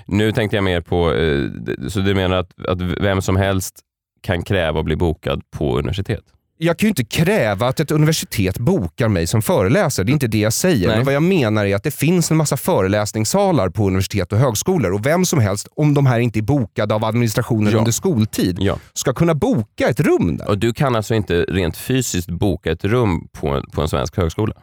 [0.06, 1.50] Nu tänkte jag mer på, eh,
[1.89, 3.80] så du menar att, att vem som helst
[4.21, 6.23] kan kräva att bli bokad på universitet?
[6.58, 10.06] Jag kan ju inte kräva att ett universitet bokar mig som föreläsare.
[10.06, 10.88] Det är inte det jag säger.
[10.88, 10.96] Nej.
[10.98, 14.93] Men vad jag menar är att det finns en massa föreläsningssalar på universitet och högskolor.
[14.93, 17.78] Och vem som helst, om de här inte är bokade av administrationen Ja.
[17.78, 18.78] under skoltid, Ja.
[18.93, 20.48] ska kunna boka ett rum där.
[20.50, 24.17] Och du kan alltså inte rent fysiskt boka ett rum på en, på en svensk
[24.17, 24.54] högskola?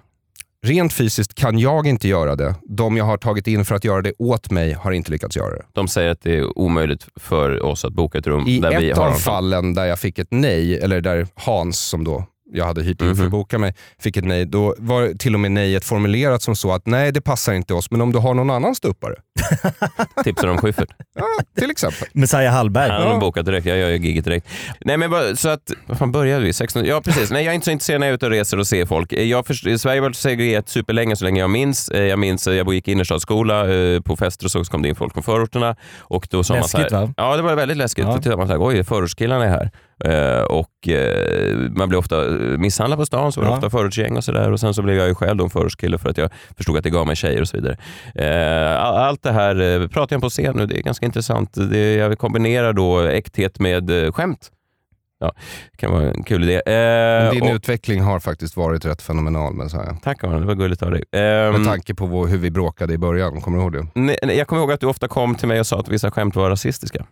[0.64, 2.54] Rent fysiskt kan jag inte göra det.
[2.68, 5.56] De jag har tagit in för att göra det åt mig har inte lyckats göra
[5.56, 5.62] det.
[5.72, 8.90] De säger att det är omöjligt för oss att boka ett rum I där vi
[8.90, 12.24] ett har av fallen där jag fick ett nej, eller där Hans som då
[12.54, 13.24] jag hade hyrt in för Mhm.
[13.24, 14.46] att boka mig, fick ett nej.
[14.46, 17.90] Då var till och med nejet formulerat som så att nej det passar inte oss,
[17.90, 19.14] men om du har någon annan ståuppare.
[20.24, 20.88] Tipsar om Schyffert.
[21.14, 21.24] Ja,
[21.58, 22.08] till exempel.
[22.12, 22.90] Messiah Hallberg.
[22.90, 24.46] Han har bokat direkt, jag gör ju giget direkt.
[24.80, 26.52] Nej men bara, så att, vad fan började vi?
[26.52, 26.84] 16?
[26.84, 28.66] Ja precis, nej jag är inte så intresserad när jag är ute och reser och
[28.66, 29.12] ser folk.
[29.12, 31.88] Jag först, Sverige har varit segregerat superlänge, så länge jag minns.
[31.88, 34.88] Eh, Jag minns, eh, jag gick i innerstadsskola, eh, på fester och så kom det
[34.88, 35.76] in folk från förorterna.
[36.00, 37.14] Och då sa man så Läskigt, här, va?
[37.16, 38.04] Ja det var väldigt läskigt.
[38.04, 38.10] Ja.
[38.10, 39.70] Då tittade man så här, oj förortskillarna är här.
[40.04, 42.16] Eh, och eh, man blev ofta
[42.58, 43.56] misshandlad på stan, så var det Ja.
[43.56, 44.52] ofta förortsgäng och sådär.
[44.52, 46.90] Och sen så blev jag ju själv en förortskille för att jag förstod att det
[46.90, 47.76] gav mig tjejer och så vidare.
[48.14, 51.50] Eh, all- allt det här eh, pratar jag på scen nu, det är ganska intressant.
[51.70, 54.50] Det, jag kombinerar då äkthet med eh, skämt.
[55.20, 55.32] Ja,
[55.72, 56.54] det kan vara en kul idé.
[56.72, 59.54] Eh, Din och, utveckling har faktiskt varit rätt fenomenal.
[59.54, 59.96] Men så här.
[60.02, 61.04] tack Aron, det var gulligt av dig.
[61.12, 61.20] Eh,
[61.52, 63.86] Med tanke på vår, hur vi bråkade i början, kommer du ihåg det?
[63.94, 66.10] nej, nej, jag kommer ihåg att du ofta kom till mig och sa att vissa
[66.10, 67.04] skämt var rasistiska.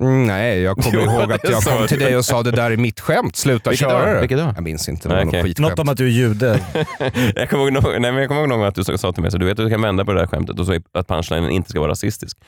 [0.00, 2.70] Mm, nej, jag kommer Jo, ihåg att jag kom till dig och sa det där
[2.70, 4.14] är mitt skämt, sluta Vilket köra då?
[4.14, 4.20] det.
[4.20, 4.52] Vilket då?
[4.54, 5.42] Jag minns inte, det var okej.
[5.42, 5.58] något.
[5.58, 6.60] Något om att du är jude.
[7.34, 9.22] jag kommer ihåg, någon- nej, men jag kommer ihåg någon gång att du sa till
[9.22, 11.08] mig så du vet att du kan vända på det där skämtet och så att
[11.08, 12.38] punchlinen inte ska vara rasistisk.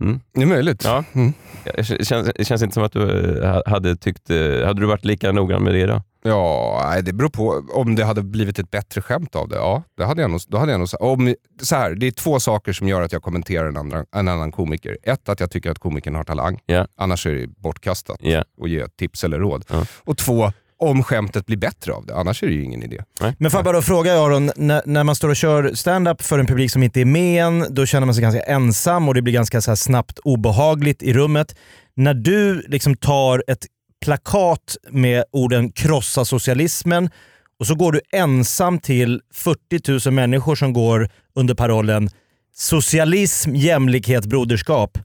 [0.00, 0.20] Mm.
[0.34, 0.82] Det är möjligt.
[0.84, 1.04] Ja.
[1.14, 1.32] Mm.
[1.64, 4.30] Det känns, det känns inte som att du eh, hade tyckt...
[4.30, 6.02] eh, Hade du varit lika noggrann med det idag?
[6.22, 9.56] Ja, nej, det beror på om det hade blivit ett bättre skämt av det.
[9.56, 12.40] Ja, det hade jag nog, då hade jag nog om, så här, Det är två
[12.40, 14.98] saker som gör att jag kommenterar en, andra, en annan komiker.
[15.02, 16.58] Ett, att jag tycker att komikern har talang.
[16.66, 16.86] Ja.
[16.96, 18.44] Annars är det bortkastat Ja.
[18.62, 19.64] att ge tips eller råd.
[19.70, 19.84] Ja.
[20.04, 22.14] Och två, om skämtet blir bättre av det.
[22.14, 23.02] Annars är det ju ingen idé.
[23.38, 26.38] Men får jag bara då fråga Aron, när, när man står och kör stand-up för
[26.38, 29.22] en publik som inte är med en, då känner man sig ganska ensam och det
[29.22, 31.56] blir ganska så här snabbt obehagligt i rummet.
[31.96, 33.66] När du liksom tar ett
[34.04, 37.10] plakat med orden “krossa socialismen”
[37.58, 42.08] och så går du ensam till 40 000 människor som går under parollen
[42.54, 44.98] “socialism, jämlikhet, broderskap”.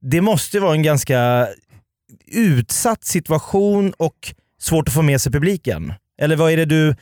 [0.00, 1.48] Det måste vara en ganska
[2.26, 5.92] utsatt situation och svårt att få med sig publiken.
[6.20, 6.94] Eller vad är det du...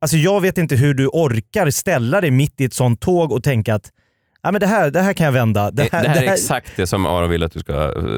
[0.00, 3.44] Alltså jag vet inte hur du orkar ställa dig mitt i ett sånt tåg och
[3.44, 3.92] tänka att
[4.42, 5.70] ja, men det, här, det här kan jag vända.
[5.70, 7.72] Det, det här är exakt det som Aron vill att du ska...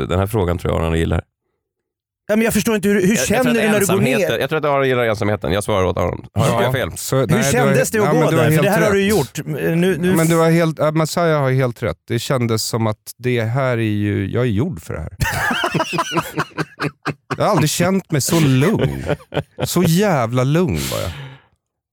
[0.06, 1.24] Den här frågan tror jag Aron gillar.
[2.28, 4.38] Ja, men jag förstår inte, hur, hur Jag- känner du när du går ner?
[4.38, 5.52] Jag tror att Aron gillar ensamheten.
[5.52, 6.26] Jag svarar åt Aron.
[6.34, 6.90] Har, jag fel?
[6.96, 8.50] Så, Hur nej, kändes det att ja, gå där?
[8.50, 9.10] För det här har du rätt.
[9.10, 9.38] gjort.
[9.46, 11.96] Nu, nu, Men du har helt, äh, Messiah har helt rätt.
[12.08, 15.12] Det kändes som att det här är ju, jag är gjord för det här.
[17.36, 19.04] jag har aldrig känt mig så lugn.
[19.64, 21.10] Så jävla lugn var jag.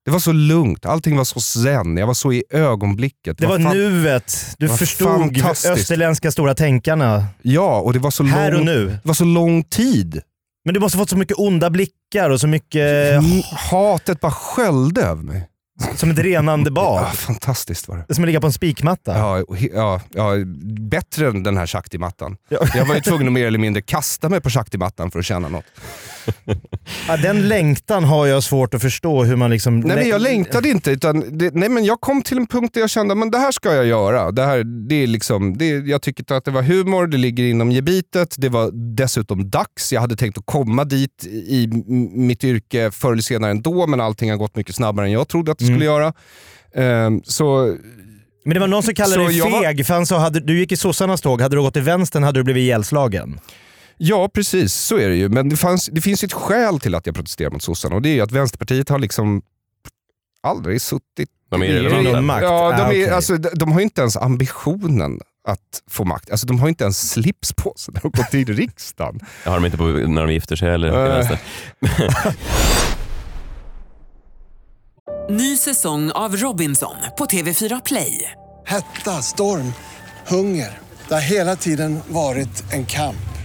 [0.05, 3.37] Det var så lugnt, allting var så zen, jag var så i ögonblicket.
[3.37, 4.55] det var fan- nuet.
[4.57, 5.37] Du vad förstod
[5.71, 7.25] österländska stora tänkarna.
[7.41, 8.85] Ja, och det var så, Här lång, och nu.
[8.87, 10.21] det var så lång tid.
[10.65, 14.31] Men du måste ha fått så mycket onda blickar och så mycket Mm, Hatet bara
[14.31, 15.47] sköljde över mig.
[15.95, 17.13] som ett renande Ja, bad.
[17.13, 18.05] fantastiskt var det.
[18.07, 19.17] Det som att ligga på en spikmatta.
[19.17, 20.31] Ja, ja, ja,
[20.89, 22.37] bättre än den här shaktimattan.
[22.49, 22.59] Ja.
[22.75, 25.47] Jag var ju tvungen att mer eller mindre kasta mig på shaktimattan för att känna
[25.49, 25.65] något.
[27.07, 29.79] Ja, den längtan har jag svårt att förstå hur man liksom...
[29.79, 32.81] Nej men jag längtade inte, utan det, nej, men jag kom till en punkt där
[32.81, 34.31] jag kände att det här ska jag göra.
[34.31, 37.71] Det här, det är liksom, det, jag tyckte att det var humor, det ligger inom
[37.71, 39.93] gebitet, det var dessutom dags.
[39.93, 41.67] Jag hade tänkt att komma dit i
[42.13, 45.51] mitt yrke förr eller senare ändå, men allting har gått mycket snabbare än jag trodde
[45.51, 46.13] att det skulle göra.
[46.75, 47.75] Ehm, så
[48.45, 50.39] Men det var någon som kallade Så dig jag var- feg, för han sa hade,
[50.39, 53.39] du gick i sossarnas tåg, hade du gått till vänstern hade du blivit ihjälslagen.
[53.97, 54.73] Ja, precis.
[54.73, 55.29] Så är det ju.
[55.29, 58.01] Men det, fanns, det finns ju ett skäl till att jag protesterar mot sossarna och
[58.01, 59.41] det är ju att Vänsterpartiet har liksom
[60.43, 62.41] aldrig suttit De är i irrelevanta.
[62.45, 63.09] Ja, de, Ah, är, okej.
[63.09, 66.31] alltså, de, de har ju inte ens ambitionen att få makt.
[66.31, 69.19] Alltså de har inte ens slips på sig när de går till riksdagen.
[69.43, 71.15] Jag har de inte på när de gifter sig eller i Äh.
[71.15, 71.39] vänster.
[75.29, 78.31] Ny säsong av Robinson på TV4 Play.
[78.65, 79.73] Hetta, storm,
[80.27, 80.77] hunger.
[81.07, 83.17] Det har hela tiden varit en kamp.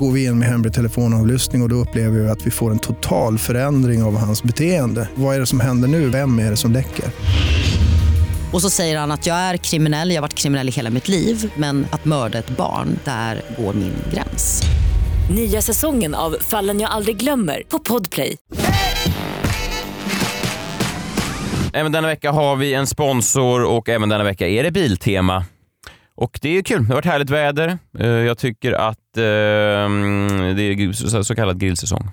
[0.00, 2.78] Går vi in med hemlig telefonavlyssning och, och då upplever vi att vi får en
[2.78, 5.08] total förändring av hans beteende.
[5.14, 6.08] Vad är det som händer nu?
[6.08, 7.04] Vem är det som läcker?
[8.52, 11.08] Och så säger han att jag är kriminell, jag har varit kriminell i hela mitt
[11.08, 14.62] liv men att mörda ett barn, där går min gräns.
[15.34, 18.36] Nya säsongen av Fallen jag aldrig glömmer på Podplay.
[21.72, 25.44] Även denna vecka har vi en sponsor och även denna vecka är det Biltema.
[26.14, 26.82] Och det är kul.
[26.82, 27.78] Det har varit härligt väder.
[27.98, 32.10] Eh, Jag tycker att det är så- så kallad grillsäsong.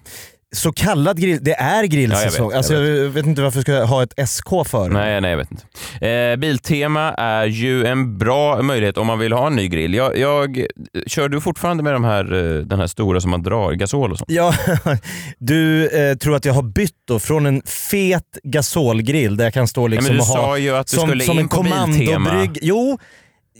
[0.55, 2.31] Så kallad grill, det är grillsäsong.
[2.37, 3.25] Ja, jag vet, alltså, jag jag, vet.
[3.25, 4.89] inte varför jag ska ha ett SK för.
[4.89, 6.07] Nej, nej, jag vet inte.
[6.07, 9.93] Eh, Biltema är ju en bra möjlighet om man vill ha en ny grill.
[9.93, 10.65] Jag, jag,
[11.07, 14.17] kör du fortfarande med de här, eh, den här stora som man drar, gasol och
[14.17, 14.31] sånt?
[14.31, 14.53] Ja,
[15.39, 19.67] du eh, tror att jag har bytt då från en fet gasolgrill där jag kan
[19.67, 21.91] stå liksom men du och ha sa ju att du som, skulle som in en
[21.91, 22.25] Biltema.
[22.29, 22.59] kommandobrygg.
[22.61, 22.99] Jo,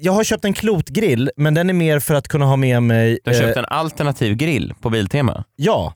[0.02, 3.20] jag har köpt en klotgrill men den är mer för att kunna ha med mig...
[3.24, 5.44] Du har eh, köpt en alternativ grill på Biltema.
[5.56, 5.94] Ja,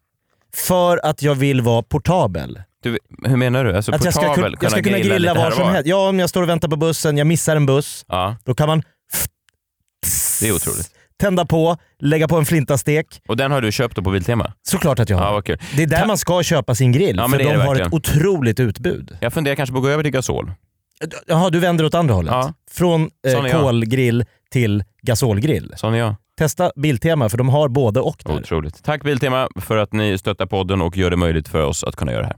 [0.55, 2.61] för att jag vill vara portabel.
[2.83, 3.75] Du, hur menar du?
[3.75, 5.87] Alltså att jag ska, portabel, kun- jag ska kunna grilla, här var som helst.
[5.87, 8.67] Ja, om jag står och väntar på bussen, jag missar en buss, Ja, då kan
[8.67, 8.83] man
[10.41, 10.89] det är otroligt.
[11.19, 13.21] tända på, lägga på en flintastek.
[13.27, 14.53] Och den har du köpt på Biltema?
[14.63, 15.33] Såklart att jag har.
[15.33, 15.57] Ja, kul.
[15.75, 18.59] Det är där Ta- man ska köpa sin grill, Ja, för de har ett otroligt
[18.59, 19.17] utbud.
[19.21, 20.51] Jag funderar kanske på att gå över till gasol.
[21.27, 22.31] Jaha, du vänder åt andra hållet?
[22.31, 22.53] Ja.
[22.71, 25.73] Från eh, kolgrill till gasolgrill.
[25.77, 26.15] Sån är jag.
[26.37, 28.33] Testa Biltema för de har både och där.
[28.33, 28.83] Otroligt.
[28.83, 32.11] Tack Biltema för att ni stöttar podden och gör det möjligt för oss att kunna
[32.11, 32.37] göra det här.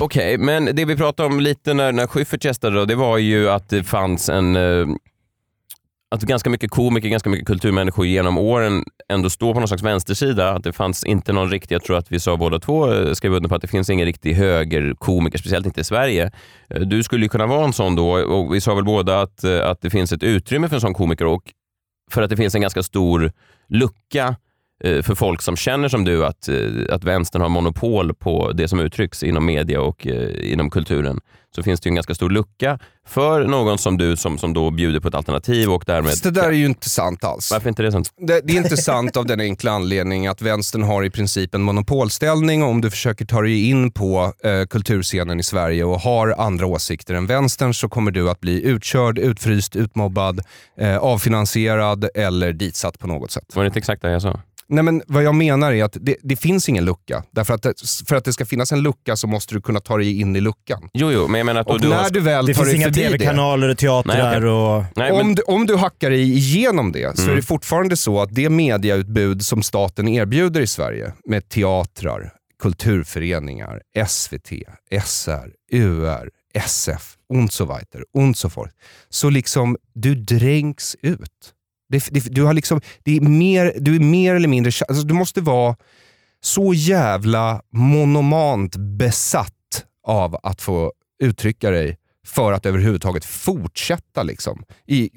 [0.00, 3.50] Okej, men det vi pratade om lite när, när Schyffert gästade då, det var ju
[3.50, 4.56] att det fanns en...
[4.56, 4.86] Eh,
[6.10, 10.50] att ganska mycket komiker, ganska mycket kulturmänniskor genom åren ändå står på någon slags vänstersida.
[10.50, 13.32] Att det fanns inte någon riktig, jag tror att vi sa båda två, eh, skrev
[13.32, 16.30] under på att det finns ingen riktig högerkomiker, speciellt inte i Sverige.
[16.70, 19.44] Eh, du skulle ju kunna vara en sån då och vi sa väl båda att,
[19.44, 21.42] eh, att det finns ett utrymme för en sån komiker och
[22.10, 23.32] för att det finns en ganska stor
[23.68, 24.34] lucka eh,
[24.82, 26.56] för folk som känner som du att, eh,
[26.90, 31.20] att vänstern har monopol på det som uttrycks inom media och eh, inom kulturen
[31.54, 34.70] så finns det ju en ganska stor lucka för någon som du som, som då
[34.70, 36.12] bjuder på ett alternativ och därmed...
[36.22, 37.50] Det där är ju inte sant alls.
[37.52, 38.10] Varför inte det sant?
[38.16, 41.62] Det, det är inte sant av den enkla anledningen att vänstern har i princip en
[41.62, 46.34] monopolställning och om du försöker ta dig in på eh, kulturscenen i Sverige och har
[46.38, 50.40] andra åsikter än vänstern så kommer du att bli utkörd, utfryst, utmobbad,
[50.78, 53.44] eh, avfinansierad eller ditsatt på något sätt.
[53.54, 54.40] Var det inte exakt det jag sa?
[54.68, 57.24] Nej, men vad jag menar är att det, det finns ingen lucka.
[57.30, 57.74] Därför att det,
[58.08, 60.40] för att det ska finnas en lucka så måste du kunna ta dig in i
[60.40, 60.88] luckan.
[60.92, 62.10] Jo, jo, men jag menar att Och du när har...
[62.10, 64.48] du väl Det tar finns dig inga förbi det, tv-kanaler och teatrar Nej, okej.
[64.50, 64.84] och...
[64.96, 67.32] Nej, men, om, du, om du hackar dig igenom det så Mm.
[67.32, 73.80] är det fortfarande så att det mediautbud som staten erbjuder i Sverige med teatrar, kulturföreningar,
[74.06, 74.52] SVT,
[75.04, 78.70] SR, UR, SF, und so weiter, und so fort.
[79.08, 81.53] Så liksom, du dränks ut.
[81.94, 84.72] Det, det, du, har liksom, det är mer, du är mer eller mindre...
[84.88, 85.76] Alltså, du måste vara
[86.42, 89.50] så jävla monomant besatt
[90.06, 94.22] av att få uttrycka dig för att överhuvudtaget fortsätta.
[94.22, 94.62] Liksom.
[94.86, 95.10] I,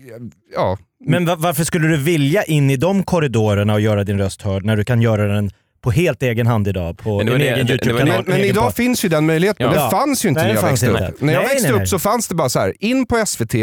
[0.55, 4.41] ja, Men va- varför skulle du vilja in i de korridorerna och göra din röst
[4.41, 7.59] hörd när du kan göra den på helt egen hand idag på Men din egen
[7.69, 8.07] YouTube-kanal?
[8.07, 8.75] men, men idag podd?
[8.75, 9.65] finns ju den möjligheten.
[9.73, 9.81] Ja.
[9.81, 11.21] Den fanns ju inte Nej, när jag växte upp.
[11.21, 11.87] När jag Nej, växte nej, upp nej.
[11.87, 13.53] så fanns det bara så här, in på SVT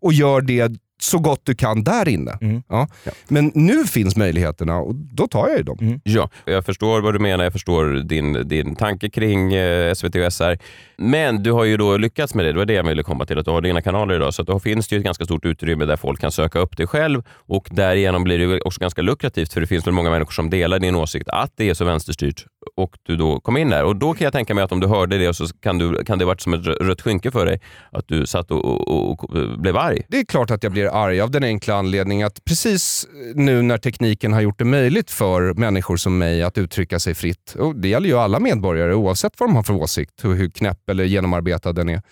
[0.00, 2.38] och gör det så gott du kan där inne.
[2.40, 2.62] Mm.
[2.68, 2.88] Ja.
[3.28, 5.78] Men nu finns möjligheterna och då tar jag ju dem.
[5.80, 6.00] Mm.
[6.04, 7.44] Ja, jag förstår vad du menar.
[7.44, 10.58] Jag förstår din, din tanke kring eh, SVT och SR.
[10.96, 12.52] Men du har ju då lyckats med det.
[12.52, 13.38] Det var det jag ville komma till.
[13.38, 14.34] Att du har dina kanaler idag.
[14.34, 16.76] Så att då finns det ju ett ganska stort utrymme där folk kan söka upp
[16.76, 17.22] dig själv.
[17.28, 19.52] Och därigenom blir det också ganska lukrativt.
[19.52, 22.46] För det finns väl många människor som delar din åsikt att det är så vänsterstyrt.
[22.76, 23.84] Och du då kom in där.
[23.84, 26.18] Och då kan jag tänka mig att om du hörde det så kan, du, kan
[26.18, 27.60] det varit som ett rö- rött skynke för dig.
[27.92, 30.02] Att du satt och, och, och, och blev arg.
[30.08, 33.78] Det är klart att jag blir arg av den enkla anledningen att precis nu när
[33.78, 37.88] tekniken har gjort det möjligt för människor som mig att uttrycka sig fritt, och det
[37.88, 41.72] gäller ju alla medborgare oavsett vad de har för åsikt och hur knäpp eller genomarbetad
[41.72, 42.02] den är,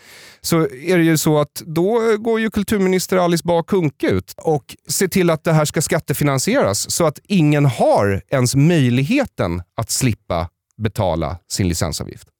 [0.41, 4.77] så är det ju så att då går ju kulturminister Alice Bah Kuhnke ut och
[4.89, 10.49] ser till att det här ska skattefinansieras så att ingen har ens möjligheten att slippa
[10.83, 12.32] betala sin licensavgift.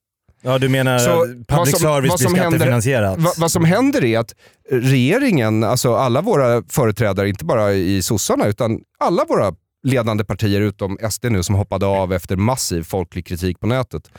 [0.43, 3.19] Ja, du menar Så public service blir skattefinansierat?
[3.19, 4.35] vad, vad som händer är att
[4.71, 10.99] regeringen, alltså alla våra företrädare, inte bara i sossarna, utan alla våra ledande partier utom
[11.11, 14.11] SD nu som hoppade av efter massiv folklig kritik på nätet.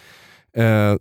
[0.57, 0.95] Eh,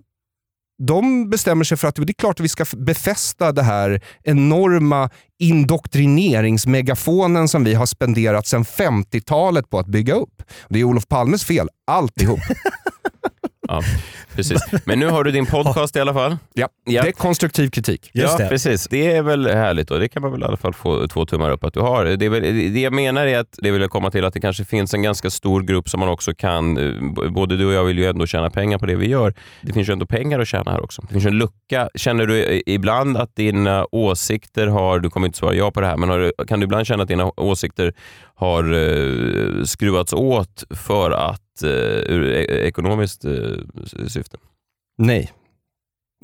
[0.87, 5.11] de bestämmer sig för att det är klart att vi ska befästa det här enorma
[5.39, 10.43] indoktrineringsmegafonen som vi har spenderat sedan 50-talet på att bygga upp.
[10.69, 12.41] Det är Olof Palmes fel, alltihop.
[13.69, 13.83] Ja,
[14.35, 14.61] precis.
[14.85, 16.37] Men nu har du din podcast i alla fall.
[16.55, 17.03] Ja, Ja.
[17.03, 18.11] det är konstruktiv kritik.
[18.13, 18.87] ja, precis.
[18.91, 21.51] Det är väl härligt och det kan man väl i alla fall få två tummar
[21.51, 22.05] upp att du har.
[22.05, 22.43] Det, är väl,
[22.75, 25.03] det jag menar är att det vill jag komma till att det kanske finns en
[25.03, 28.27] ganska stor grupp som man också kan, eh, både du och jag vill ju ändå
[28.27, 29.35] tjäna pengar på det vi gör.
[29.63, 31.03] Det finns ju ändå pengar att tjäna här också.
[31.03, 31.89] Det finns en lucka.
[31.95, 35.97] Känner du ibland att dina åsikter har, du kommer inte svara ja på det här,
[35.97, 37.93] men du- kan du ibland känna att dina åsikter
[38.35, 43.57] har eh, skruvats åt för att, eh, ur e- ekonomiskt eh,
[44.09, 44.37] syfte?
[44.99, 45.31] Nej.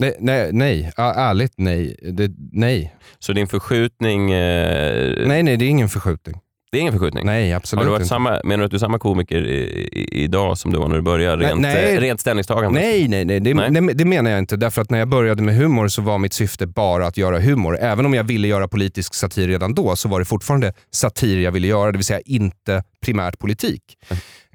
[0.00, 0.92] Nej, nej, nej.
[0.96, 1.96] Ärligt nej.
[2.12, 2.94] Det, nej.
[3.18, 4.30] Så din förskjutning...
[4.30, 6.40] Eh, Nej, nej, det är ingen förskjutning.
[6.70, 7.26] Det är ingen förskjutning?
[7.26, 8.08] Nej, absolut Har du varit inte.
[8.08, 9.58] samma, menar du att du är samma komiker i,
[9.92, 11.48] i, idag som du var när du började?
[11.48, 11.94] Rent, nej.
[11.96, 12.80] eh, rent ställningstagande?
[12.80, 13.40] Nej, nej, nej.
[13.40, 13.70] Det, Nej.
[13.70, 14.56] Det, det menar jag inte.
[14.56, 17.78] Därför att när jag började med humor så var mitt syfte bara att göra humor.
[17.80, 21.52] Även om jag ville göra politisk satir redan då så var det fortfarande satir jag
[21.52, 23.82] ville göra, det vill säga inte primärt politik.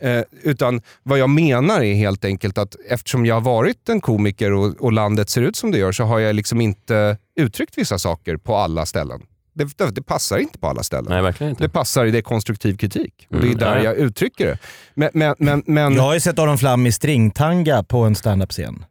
[0.01, 4.51] Eh, utan vad jag menar är helt enkelt att eftersom jag har varit en komiker
[4.51, 7.99] och, och landet ser ut som det gör så har jag liksom inte uttryckt vissa
[7.99, 9.21] saker på alla ställen.
[9.53, 11.05] Det, det, det passar inte på alla ställen.
[11.09, 11.63] Nej, verkligen inte.
[11.63, 13.83] Det passar i det konstruktiv kritik och det är Mm, där ja.
[13.83, 14.57] jag uttrycker det.
[14.93, 15.93] Men, men, men, men...
[15.93, 18.85] Jag har ju sett Aron Flam i stringtanga på en standup-scen.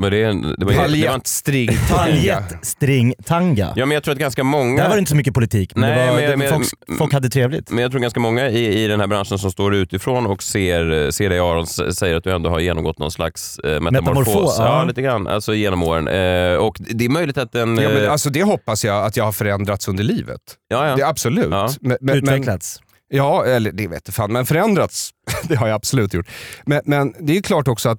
[0.00, 1.68] Men det, är en- det var, det var, Paljettstring.
[1.90, 3.72] Paljettstringtanga.
[3.76, 4.82] ja, men jag tror att ganska många...
[4.82, 6.98] Där var det inte så mycket politik, men, Nej, det var, men det, men folk,
[6.98, 7.70] folk hade trevligt.
[7.70, 11.10] Men jag tror ganska många i, i den här branschen som står utifrån och ser,
[11.10, 13.92] ser dig Aron, s- säger att du ändå har genomgått någon slags eh, metamorfos.
[13.92, 14.64] Metamorfos, ja.
[14.78, 14.84] ja.
[14.84, 15.26] lite grann.
[15.26, 16.08] Alltså genom åren.
[16.08, 17.78] Eh, och det är möjligt att den...
[17.78, 20.40] Ja, men eh, alltså, det hoppas jag att jag har förändrats under livet.
[20.68, 20.96] ja, ja.
[20.96, 21.48] Det, absolut.
[21.50, 21.68] Ja.
[21.80, 22.80] Men, men, men, Utvecklats.
[23.10, 25.10] ja, eller det vet jag fan, men förändrats.
[25.48, 26.28] det har jag absolut gjort.
[26.66, 27.98] Men, men det är ju klart också att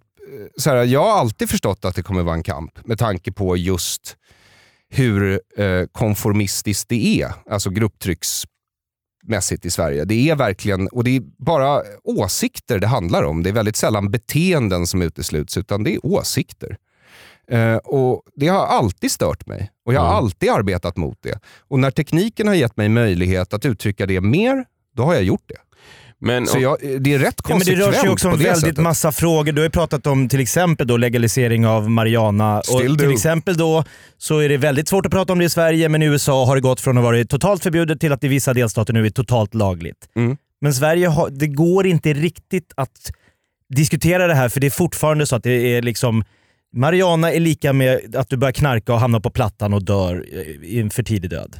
[0.58, 3.58] så här, jag har alltid förstått att det kommer vara en kamp med tanke på
[3.58, 4.18] just
[4.90, 10.06] hur eh, konformistiskt det är, alltså grupptrycksmässigt i Sverige.
[10.06, 13.44] Det är verkligen, och det är bara åsikter det handlar om.
[13.44, 16.78] Det är väldigt sällan beteenden som utesluts, utan det är åsikter.
[17.48, 20.18] Eh, och Det har alltid stört mig och jag har Mm.
[20.18, 21.40] alltid arbetat mot det.
[21.60, 24.66] Och när tekniken har gett mig möjlighet att uttrycka det mer,
[24.96, 25.58] då har jag gjort det.
[26.22, 28.60] Men, Så jag, det är rätt Ja, men det konsekvent rör sig också om väldigt
[28.60, 28.78] sättet.
[28.78, 29.52] massa frågor.
[29.52, 32.62] Du har ju pratat om till exempel då legalisering av marijuana.
[32.64, 33.04] Still Och do.
[33.04, 33.84] till exempel då
[34.18, 36.56] så är det väldigt svårt att prata om det i Sverige, men i USA har
[36.56, 39.54] det gått från att vara totalt förbjudet till att i vissa delstater nu är totalt
[39.54, 40.10] lagligt.
[40.16, 40.38] Mm.
[40.62, 43.12] Men Sverige har, det går inte riktigt att
[43.76, 46.24] diskutera det här för det är fortfarande så att det är liksom
[46.76, 50.40] Marijuana är lika med att du börjar knarka och hamnar på plattan och dör eh,
[50.70, 51.60] i en för tidig död.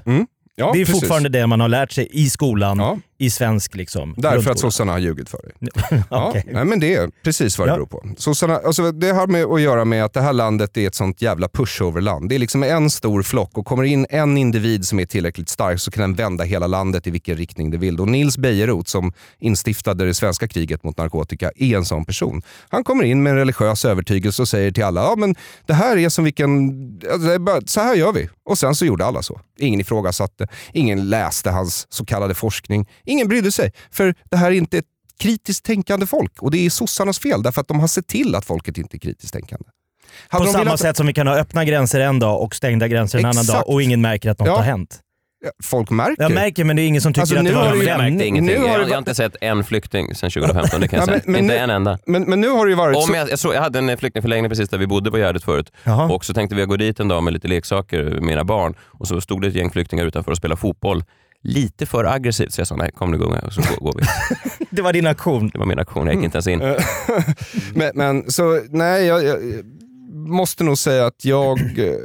[0.56, 1.00] Ja, det är precis.
[1.02, 2.98] fortfarande det man har lärt sig i skolan, Ja.
[3.22, 5.70] I svensk liksom, Därför att sossarna har ljugit för dig.
[6.10, 6.44] Ja, Okej.
[6.52, 7.76] nej, men det är precis vad det Ja.
[7.76, 8.04] beror på.
[8.18, 11.22] Sossarna, alltså, det har med att göra med att det här landet är ett sånt
[11.22, 12.30] jävla pushover-land.
[12.30, 15.80] Det är liksom en stor flock och kommer in en individ som är tillräckligt stark
[15.80, 18.00] så kan den vända hela landet i vilken riktning det vill.
[18.00, 22.42] Och Nils Bejerot som instiftade det svenska kriget mot narkotika är en sån person.
[22.70, 25.98] Han kommer in med en religiös övertygelse och säger till alla, ja men det här
[25.98, 26.72] är som vilken,
[27.12, 28.30] alltså, så här gör vi.
[28.46, 29.40] Och sen så gjorde alla så.
[29.60, 32.88] Ingen ifrågasatte, ingen läste hans så kallade forskning.
[33.12, 33.72] Ingen brydde sig.
[33.92, 34.86] För det här är inte ett
[35.20, 36.42] kritiskt tänkande folk.
[36.42, 39.00] Och det är sossarnas fel därför att de har sett till att folket inte är
[39.00, 39.66] kritiskt tänkande.
[40.28, 42.88] Hade På samma velat- sätt som vi kan ha öppna gränser en dag och stängda
[42.88, 43.60] gränser en annan Exakt.
[43.60, 44.56] dag och ingen märker att något Ja.
[44.56, 45.00] har hänt.
[45.64, 46.24] Folk märker.
[46.24, 47.98] Jag märker men det är ingen som tycker Alltså, att det var har jag märkte
[48.04, 48.28] vändning.
[48.28, 48.56] ingenting.
[48.56, 51.06] nu har Jag, jag har inte sett en flykting sedan 2015, det kan jag Ja,
[51.12, 51.22] säga.
[51.26, 52.00] men- men inte nu- en enda.
[52.06, 53.14] Men, men nu har det ju varit Om så...
[53.16, 56.12] jag, jag, såg, jag hade en flyktingförläggning precis där vi bodde på Gärdet förut Jaha.
[56.14, 59.08] och så tänkte vi gå dit en dag med lite leksaker med mina barn och
[59.08, 61.04] så stod det ett gäng flyktingar utanför och spelade fotboll.
[61.44, 64.06] Lite för aggressivt så jag sa nej kom nu gunga och så går, går vi.
[64.70, 65.50] Det var din aktion.
[65.50, 66.60] Det var min aktion, jag gick inte ens in.
[67.76, 69.40] men, men så nej, jag, jag
[70.14, 71.96] måste nog säga att jag eh,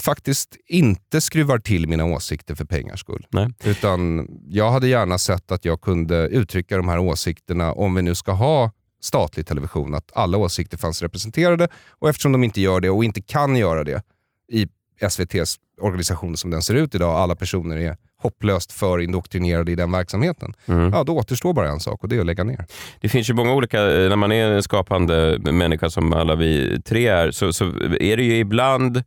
[0.00, 3.26] faktiskt inte skruvar till mina åsikter för pengars skull.
[3.30, 3.48] Nej.
[3.64, 8.14] Utan jag hade gärna sett att jag kunde uttrycka de här åsikterna om vi nu
[8.14, 12.90] ska ha statlig television, att alla åsikter fanns representerade och eftersom de inte gör det
[12.90, 14.02] och inte kan göra det
[14.48, 14.68] i
[15.00, 19.92] SVTs organisation som den ser ut idag, alla personer är hopplöst för indoktrinerade i den
[19.92, 20.54] verksamheten.
[20.66, 20.92] Mm.
[20.92, 22.66] Ja, då återstår bara en sak och det är att lägga ner.
[23.00, 26.82] Det finns ju många olika, eh, när man är en skapande människa som alla vi
[26.84, 27.64] tre är, så, så
[28.00, 29.02] är det ju ibland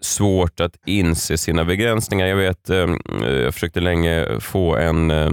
[0.00, 2.26] svårt att inse sina begränsningar.
[2.26, 5.30] Jag vet, eh, jag försökte länge få en, eh,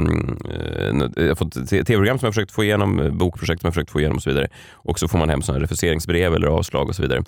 [1.16, 4.24] jag fått tv-program som jag försökt få igenom, bokprojekt som jag försökt få igenom och
[4.24, 4.48] så vidare.
[4.72, 7.24] Och så får man hem här refuseringsbrev eller avslag och så vidare.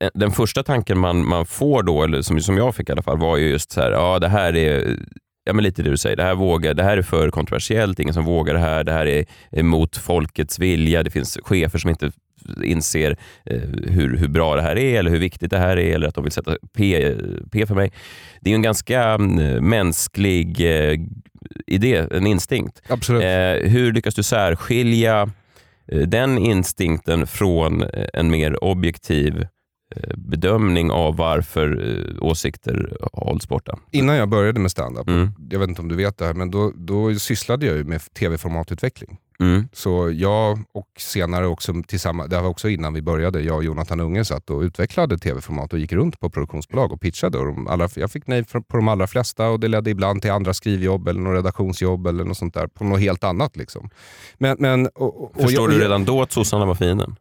[0.00, 3.02] Eh, Den första tanken man, man får då, eller som, som jag fick i alla
[3.02, 4.96] fall, var ju just så här, ja det här är
[5.44, 6.16] Ja, men lite det du säger.
[6.16, 8.84] Det här, vågar, det här är för kontroversiellt, ingen som vågar det här.
[8.84, 11.02] Det här är emot folkets vilja.
[11.02, 12.10] Det finns chefer som inte
[12.64, 16.08] inser eh, hur, hur bra det här är eller hur viktigt det här är eller
[16.08, 17.14] att de vill sätta P,
[17.52, 17.92] P för mig.
[18.40, 20.98] Det är en ganska mm, mänsklig eh,
[21.66, 22.82] idé, en instinkt.
[22.88, 23.22] Absolut.
[23.22, 25.30] Eh, hur lyckas du särskilja
[25.92, 29.46] eh, den instinkten från eh, en mer objektiv eh,
[30.16, 33.78] bedömning av varför eh, åsikter hålls borta?
[33.90, 35.28] Innan jag började med standup, Mm.
[35.50, 39.18] jag vet inte om du vet det här, men då, då sysslade jag med tv-formatutveckling.
[39.40, 39.68] Mm.
[39.72, 44.00] Så jag och senare också tillsammans, det var också innan vi började, jag och Jonathan
[44.00, 47.38] Unge satt och utvecklade tv-format och gick runt på produktionsbolag och pitchade.
[47.38, 50.30] Och de allra, jag fick nej på de allra flesta och det ledde ibland till
[50.30, 53.56] andra skrivjobb eller något redaktionsjobb eller något sånt där på något helt annat.
[53.56, 53.90] Liksom.
[54.38, 57.16] Men, men, och, och, Förstår och, du redan då att sossarna var fienden?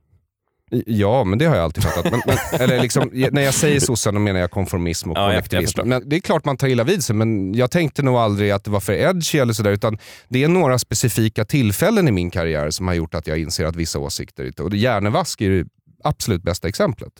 [0.85, 2.11] Ja, men det har jag alltid fattat.
[2.11, 5.81] Men, men, eller liksom, när jag säger sossarna menar jag konformism och Ja, kollektivism.
[5.85, 8.63] men det är klart man tar illa vid sig, men jag tänkte nog aldrig att
[8.63, 9.71] det var för edgy eller sådär.
[9.71, 9.97] Utan
[10.27, 13.75] det är några specifika tillfällen i min karriär som har gjort att jag inser att
[13.75, 14.61] vissa åsikter.
[14.61, 15.65] Och Hjärnevask är det
[16.03, 17.13] absolut bästa exemplet.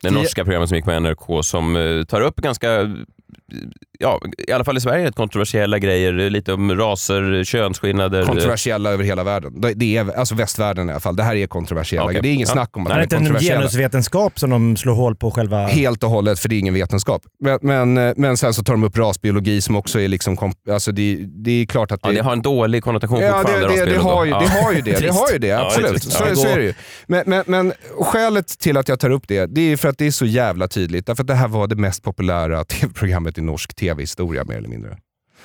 [0.00, 2.68] Det norska programmet som gick på NRK som eh, tar upp ganska,
[3.98, 6.12] ja, i alla fall i Sverige, rätt kontroversiella grejer.
[6.30, 8.24] Lite om raser, könsskillnader.
[8.26, 9.60] Kontroversiella över hela världen.
[9.60, 11.16] Det- Det är, alltså västvärlden i alla fall.
[11.16, 12.18] Det här är kontroversiella Okej.
[12.22, 12.52] Det är ingen Ja.
[12.52, 13.60] snack om att Är de det är inte en kontroversiella.
[13.60, 15.66] genusvetenskap som de slår hål på själva...
[15.66, 17.22] Helt och hållet, för det är ingen vetenskap.
[17.40, 20.36] Men, men, men sen så tar de upp rasbiologi som också är liksom...
[20.36, 23.68] komp- Alltså det, det är klart att Ja, det har en dålig konnotation Ja, fortfarande.
[23.68, 24.38] det, det, det, har ju, så.
[24.38, 24.62] det Ja.
[24.62, 25.00] har ju det.
[25.00, 26.02] Det har ju det, Ja, absolut.
[26.02, 26.34] så, Ja.
[26.34, 26.74] så är det ju.
[27.06, 30.06] Men, men, men skälet till att jag tar upp det, det är för att det
[30.06, 31.06] är så jävla tydligt.
[31.06, 34.98] Därför att det här var det mest populära tv-programmet i norsk tv-historia mer eller mindre.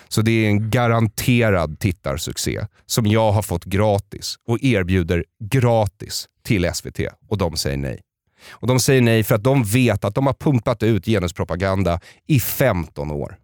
[0.08, 6.70] Så det är en garanterad tittarsuccé som jag har fått gratis och erbjuder gratis till
[6.74, 8.02] SVT och de säger nej.
[8.50, 12.40] Och De säger nej för att de vet att de har pumpat ut genuspropaganda i
[12.40, 13.38] 15 år.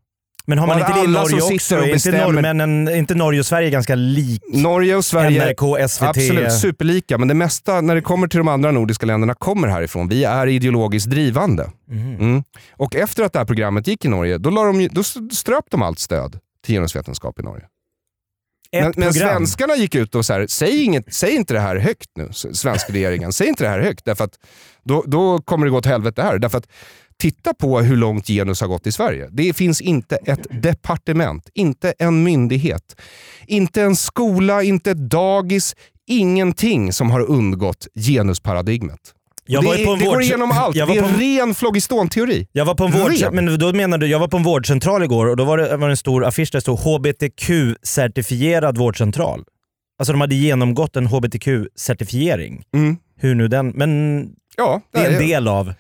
[0.46, 1.76] Men har man inte det i Norge också?
[1.76, 4.42] Är inte, norrmännen, inte Norge och Sverige ganska lik?
[4.48, 6.04] Norge och Sverige, NRK, SVT.
[6.04, 10.08] absolut superlika, men det mesta när det kommer till de andra nordiska länderna kommer härifrån.
[10.08, 11.72] Vi är ideologiskt drivande.
[11.92, 12.44] Mm.
[12.72, 16.00] Och efter att det här programmet gick i Norge, då, de, då ströp de allt
[16.00, 17.66] stöd till genusvetenskap i Norge.
[18.72, 22.10] Men, men svenskarna gick ut och så här, säg, inget, säg inte det här högt
[22.16, 23.34] nu, svenska regeringen.
[23.34, 24.40] Säg inte det här högt, därför att
[24.84, 26.40] då, då kommer det gå till helvete här.
[26.40, 26.68] Därför att
[27.22, 29.30] titta på hur långt genus har gått i Sverige.
[29.32, 32.96] Det finns inte ett departement, inte en myndighet,
[33.48, 35.76] inte en skola, inte ett dagis,
[36.08, 39.00] ingenting som har undgått genusparadigmet.
[39.48, 40.76] Jag det en det går igenom allt.
[40.76, 42.48] Jag var det är på en- ren flogistonteori.
[42.52, 43.36] Jag var på en vård, Ren.
[43.36, 45.88] men då menar du, jag var på en vårdcentral igår och då var det, var
[45.88, 49.44] det en stor affisch där det stod HBTQ-certifierad vårdcentral.
[50.00, 52.64] Alltså de hade genomgått en HBTQ-certifiering.
[52.74, 52.98] Mm.
[53.18, 55.74] Hur nu den, men Ja, det är en del av...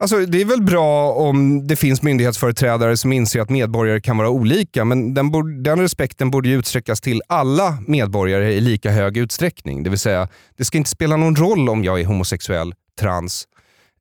[0.00, 4.30] Alltså, det är väl bra om det finns myndighetsföreträdare som inser att medborgare kan vara
[4.30, 9.82] olika, men den, borde, den respekten borde utsträckas till alla medborgare i lika hög utsträckning.
[9.82, 13.44] Det vill säga, det ska inte spela någon roll om jag är homosexuell, trans,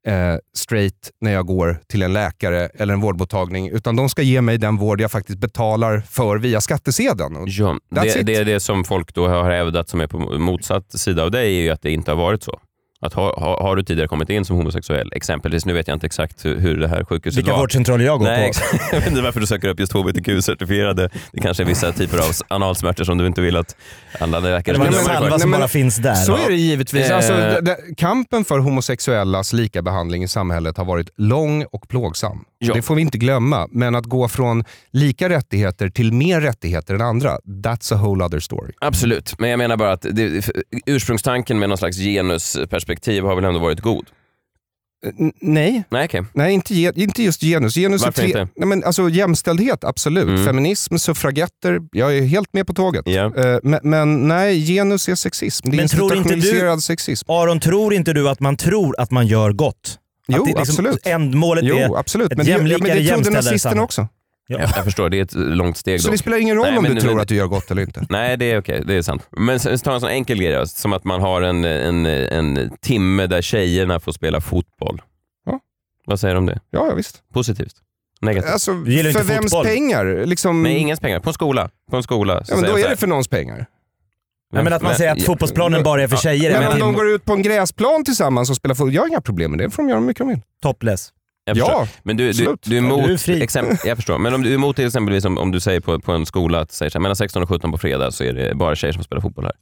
[0.08, 4.42] eh, straight när jag går till en läkare eller en vårdmottagning, utan de ska ge
[4.42, 7.36] mig den vård jag faktiskt betalar för via skattsedeln.
[7.36, 7.48] Och
[7.90, 11.24] Ja, det, det är det som folk då har hävdat som är på motsatt sida
[11.24, 12.60] av dig, är ju att det inte har varit så.
[13.00, 16.06] Att ha, ha, har du tidigare kommit in som homosexuell, exempelvis, nu vet jag inte
[16.06, 17.60] exakt hur, hur det här sjukhuset Vilka var.
[17.60, 18.50] vårdcentraler jag går Nej, på.
[18.50, 18.84] exakt.
[18.92, 21.10] Jag vet inte varför du söker upp just hbtq-certifierade.
[21.32, 23.76] Det kanske är vissa typer av analsmärtor som du inte vill att
[24.20, 26.16] andra läkare ska salva som bara finns där.
[26.16, 27.10] Så är det givetvis.
[27.10, 27.16] Eh.
[27.16, 32.46] Alltså, det, det, kampen för homosexuellas likabehandling i samhället har varit lång och plågsam.
[32.60, 32.74] Ja.
[32.74, 33.68] Det får vi inte glömma.
[33.72, 38.40] Men att gå från lika rättigheter till mer rättigheter än andra, that's a whole other
[38.40, 38.72] story.
[38.82, 40.50] Absolut, men jag menar bara att det,
[40.86, 44.06] ursprungstanken med någon slags genusperspektiv har väl ändå varit god?
[45.20, 46.24] N- nej, Nej, okej.
[46.34, 47.76] nej inte, inte just genus.
[47.76, 48.48] genus är Varför tre- inte?
[48.56, 50.28] Nej, men alltså, jämställdhet, absolut.
[50.28, 50.46] Mm.
[50.46, 53.08] Feminism, suffragetter, jag är helt med på tåget.
[53.08, 55.70] Eh, men, men nej, genus är sexism.
[55.70, 57.32] Det är Men tror inte du- sexism.
[57.32, 60.00] Aron, tror inte du att man tror att man gör gott?
[60.28, 61.08] Jo, att det liksom absolut.
[61.08, 62.32] Ändmålet Jo, är absolut.
[62.32, 64.08] ett Men det, men jämlikare, det trodde nazisterna också.
[64.48, 64.60] Ja.
[64.60, 66.14] Jag, jag förstår, det är ett långt steg Så dock.
[66.14, 68.06] det spelar ingen roll Nej, om men du tror att du gör gott eller inte.
[68.10, 68.84] Nej, det är okej.
[68.88, 69.28] Det är sant.
[69.32, 72.72] Men sen- ta en sån enkel grej då, som att man har en, en, en
[72.82, 75.02] timme där tjejerna får spela fotboll.
[75.46, 75.60] Ja.
[76.06, 76.60] Vad säger du om det?
[76.72, 77.24] Ja, ja visst.
[77.34, 77.74] Positivt?
[78.22, 78.52] Negativt.
[78.52, 80.26] Alltså, för vems pengar?
[80.26, 81.20] Liksom, Nej, ingens pengar.
[81.20, 81.70] På en skola.
[81.92, 82.46] På en skola.
[82.46, 83.66] så ja, men då är det för någons pengar.
[84.54, 86.60] Nej, men att man säger att ja, fotbollsplanen bara är för tjejer.
[86.60, 89.22] Men om de går ut på en gräsplan tillsammans och spelar fotboll, jag har inga
[89.22, 89.70] problem med det.
[89.70, 90.42] får de göra mycket de vill.
[90.62, 91.10] topless.
[91.46, 91.74] Jag förstår.
[91.74, 93.42] Ja, Men du, du, du är Ja, emot, du är fri.
[93.44, 96.00] exempel, jag förstår, men om du är emot till exempelvis om, om du säger på,
[96.00, 98.34] på en skola att säger så här, mellan 16 och 17 på fredag så är
[98.34, 99.54] det bara tjejer som spelar fotboll här.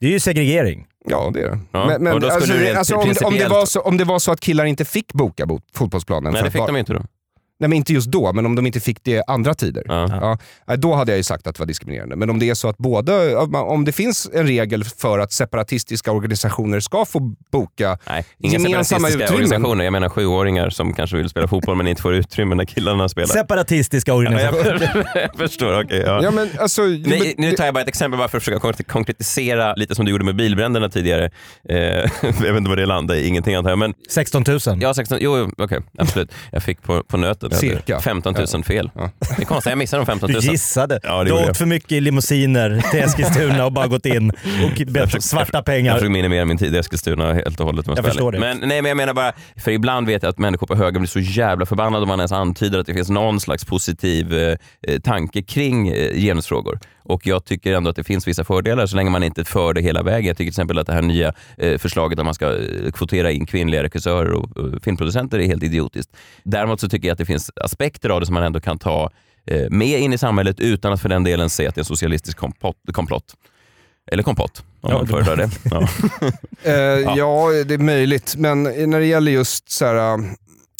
[0.00, 0.86] Det är ju segregering.
[1.04, 1.58] Ja, det är det.
[1.72, 4.40] Ja, Men, men alltså, alltså, om, om, det var så, om det var så att
[4.40, 6.32] killar inte fick boka bo- fotbollsplanen.
[6.32, 7.02] Nej det fick bara- de inte då.
[7.60, 9.82] Nej, men inte just då, men om de inte fick det andra tider.
[9.86, 10.38] Ja.
[10.66, 12.16] Ja, då hade jag ju sagt att det var diskriminerande.
[12.16, 16.12] Men om det är så att både, om det finns en regel för att separatistiska
[16.12, 17.20] organisationer ska få
[17.52, 19.34] boka Nej, inga gemensamma separatistiska utrymmen.
[19.44, 19.84] organisationer.
[19.84, 23.26] Jag menar sjuåringar som kanske vill spela fotboll men inte får utrymme när killarna spelar.
[23.28, 25.04] Separatistiska Ja, organisationer.
[25.14, 26.02] jag, jag förstår, okej.
[26.06, 26.20] ja.
[26.22, 28.86] Ja, men alltså, Nej, nu tar jag bara ett exempel bara för att försöka konkret-
[28.88, 31.30] konkretisera lite som du gjorde med bilbränderna tidigare.
[31.68, 31.76] Eh,
[32.22, 33.78] jag vet inte vad det landade i, ingenting antar jag.
[33.78, 34.58] Men 16 000.
[34.80, 36.32] ja, 16, jo, okej, absolut.
[36.52, 37.49] Jag fick på, på nöten.
[37.50, 38.00] Jag Cirka.
[38.00, 38.90] 15 000 fel.
[38.94, 39.10] Ja.
[39.36, 40.42] Det är konstigt, jag missade de 15 Du 000.
[40.42, 41.00] gissade.
[41.02, 41.48] Ja, du jag.
[41.48, 44.30] åkt för mycket i limousiner till Eskilstuna och bara gått in
[44.64, 45.92] och bett svarta Jag pengar.
[45.94, 47.88] försöker minimera min tid i Eskilstuna helt och hållet.
[47.88, 48.38] om Jag förstår det.
[48.40, 51.08] Men, nej, men jag menar bara, för ibland vet jag att människor på höger blir
[51.08, 54.56] så jävla förbannade om man ens antyder att det finns någon slags positiv eh,
[54.88, 56.78] eh, tanke kring eh, genusfrågor.
[57.02, 59.80] Och jag tycker ändå att det finns vissa fördelar så länge man inte för det
[59.80, 60.26] hela vägen.
[60.28, 63.30] Jag tycker till exempel att det här nya eh, förslaget att man ska eh, kvotera
[63.30, 66.16] in kvinnliga regissörer och eh, filmproducenter är helt idiotiskt.
[66.44, 69.10] Däremot så tycker jag att det finns aspekter av det som man ändå kan ta
[69.46, 71.84] eh, med in i samhället utan att för den delen säga att det är en
[71.84, 72.76] socialistisk kompott.
[72.92, 73.34] komplott.
[74.12, 75.50] Eller kompott, om Ja, man det- föredrar det.
[75.70, 75.88] Ja.
[76.62, 77.48] Eh, ja.
[77.66, 78.34] det är möjligt.
[78.38, 80.24] Men när det gäller just så här, äh,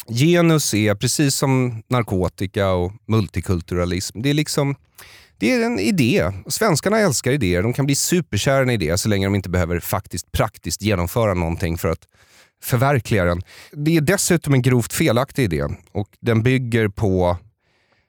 [0.09, 4.23] genus är precis som narkotika och multikulturalism.
[4.23, 4.75] Det är liksom
[5.41, 6.31] det är en idé.
[6.47, 7.63] Svenskarna älskar idéer.
[7.63, 11.35] De kan bli superkära i en idé så länge de inte behöver faktiskt praktiskt genomföra
[11.35, 12.07] någonting för att
[12.63, 13.43] förverkliga den.
[13.73, 17.37] Det är dessutom en grovt felaktig idé och den bygger på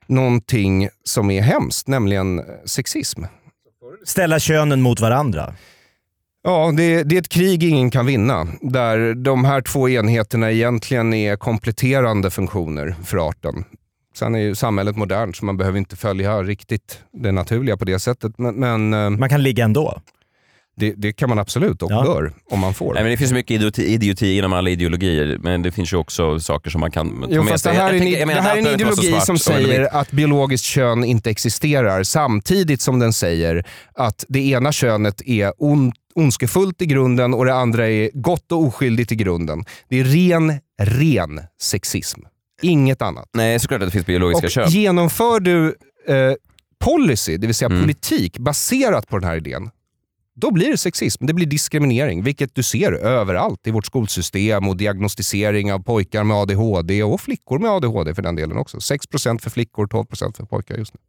[0.08, 3.24] någonting som är hemskt, nämligen sexism.
[4.06, 5.54] Ställa könen mot varandra.
[6.44, 8.48] Ja, det, det är ett krig ingen kan vinna.
[8.62, 13.64] Där de här två enheterna egentligen är kompletterande funktioner för arten.
[14.14, 18.00] Sen är ju samhället modernt så man behöver inte följa riktigt det naturliga på det
[18.00, 18.38] sättet.
[18.38, 20.02] Men, men eh, Man kan ligga ändå.
[20.76, 22.04] det, det kan man absolut och Ja.
[22.04, 22.94] bör om man får.
[22.94, 26.40] Nej, men det finns mycket idioti, idioti inom alla ideologier, men det finns ju också
[26.40, 27.80] saker som man kan ta Jo, med fast det sig.
[27.80, 31.04] här är Jag jag menar det här är en ideologi som säger att biologiskt kön
[31.04, 37.34] inte existerar samtidigt som den säger att det ena könet är on, ondskefullt i grunden
[37.34, 39.66] och det andra är gott och oskyldigt i grunden.
[39.90, 42.20] Det är ren, ren sexism.
[42.62, 43.30] Inget annat.
[43.34, 44.70] Nej, såklart att det finns biologiska Och kön.
[44.70, 45.68] genomför du
[46.08, 46.34] eh,
[46.80, 47.82] policy, det vill säga Mm.
[47.82, 49.70] politik, baserat på den här idén,
[50.36, 51.26] då blir det sexism.
[51.26, 56.38] Det blir diskriminering, vilket du ser överallt i vårt skolsystem och diagnostisering av pojkar med
[56.38, 58.78] ADHD och flickor med ADHD för den delen också.
[58.78, 61.00] 6% för flickor, 12% för pojkar just nu.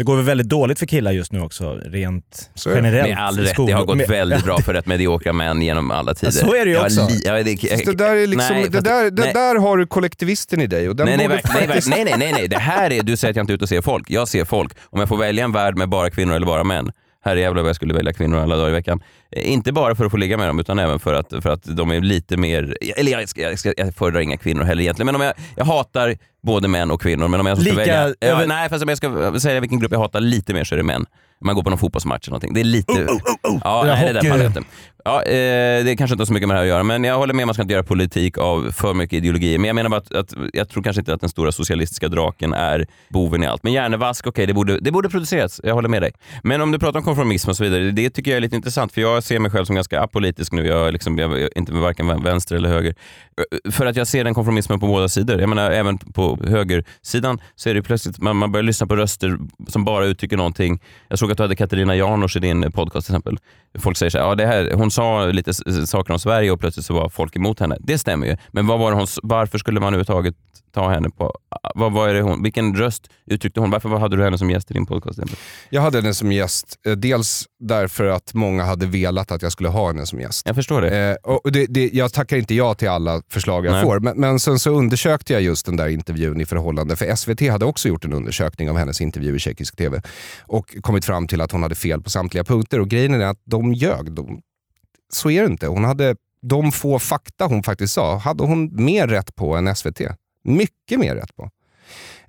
[0.00, 2.78] Det går väl väldigt dåligt för killar just nu också, rent Så är det.
[2.78, 3.08] generellt.
[3.08, 6.14] Med all rätt, det har gått Med- väldigt bra för rätt mediokra män genom alla
[6.14, 6.32] tider.
[6.32, 7.08] så är det ju Jag också.
[7.24, 10.66] Ja, det, det där, är liksom, Nej, det där, det där har du kollektivisten i
[10.66, 12.48] dig och den Nej nej, nej, nej, nej, nej.
[12.48, 14.10] Det här är, du säger att jag inte är ute och ser folk.
[14.10, 14.72] Jag ser folk.
[14.90, 16.92] Om jag får välja en värld med bara kvinnor eller bara män,
[17.24, 19.02] här jävlar vad jag skulle välja kvinnor alla dagar i veckan.
[19.36, 21.90] Inte bara för att få ligga med dem, utan även för att, för att de
[21.90, 22.76] är lite mer...
[22.96, 25.64] Eller jag, ska, jag, ska, jag föredrar inga kvinnor heller egentligen, men om jag, jag
[25.64, 27.28] hatar både män och kvinnor.
[27.28, 28.08] Men om jag ska Lika välja...
[28.20, 30.74] Ja, över- Nej, fast om jag ska säga vilken grupp jag hatar lite mer så
[30.74, 31.06] är det män.
[31.44, 32.54] Man går på någon fotbollsmatch eller någonting.
[32.54, 33.06] Det är lite...
[33.42, 34.30] Ja, Ja, nej, det där hockey.
[34.30, 34.62] pallar jag inte.
[35.04, 37.16] Ja, eh, det kanske inte har så mycket med det här att göra, men jag
[37.16, 39.58] håller med man ska inte göra politik av för mycket ideologi.
[39.58, 42.52] Men jag menar bara att, att jag tror kanske inte att den stora socialistiska draken
[42.52, 43.62] är boven i allt.
[43.62, 45.60] Men hjärnevask, okej, det, borde, det borde produceras.
[45.64, 46.12] Jag håller med dig.
[46.42, 48.92] Men om du pratar om konformism och så vidare, det tycker jag är lite intressant,
[48.92, 50.66] för jag ser mig själv som ganska apolitisk nu.
[50.66, 52.94] Jag är, liksom, jag inte varken vänster eller höger.
[53.36, 55.40] Eh, för att jag ser den konformismen på båda sidor.
[55.40, 59.38] Jag menar, även på högersidan så är det plötsligt, man, man börjar lyssna på röster
[59.68, 60.80] som bara uttrycker någonting.
[61.08, 63.38] Jag såg att du hade Katarina Janouch i din podcast till exempel.
[63.78, 65.54] Folk säger så här, ja, det här, hon sa lite
[65.86, 67.76] saker om Sverige och plötsligt så var folk emot henne.
[67.80, 68.36] Det stämmer ju.
[68.52, 70.34] Men vad var hon, varför skulle man överhuvudtaget
[70.72, 71.32] ta henne på...
[71.74, 73.70] Vad, vad är det hon, vilken röst uttryckte hon?
[73.70, 75.18] Varför hade du henne som gäst i din podcast?
[75.70, 79.68] Jag hade henne som gäst, eh, dels därför att många hade velat att jag skulle
[79.68, 80.46] ha henne som gäst.
[80.46, 81.10] Jag förstår det.
[81.10, 83.82] Eh, och det, det, jag tackar inte ja till alla förslag jag Nej.
[83.82, 87.50] får, men, men sen så undersökte jag just den där intervjun i förhållande, för SVT
[87.50, 90.02] hade också gjort en undersökning av hennes intervju i tjeckisk TV
[90.42, 92.80] och kommit fram till att hon hade fel på samtliga punkter.
[92.80, 94.12] Och grejen är att de ljög.
[94.12, 94.40] De,
[95.12, 95.66] så är det inte.
[95.66, 100.00] Hon hade de få fakta hon faktiskt sa, hade hon mer rätt på än SVT.
[100.44, 101.50] Mycket mer rätt på.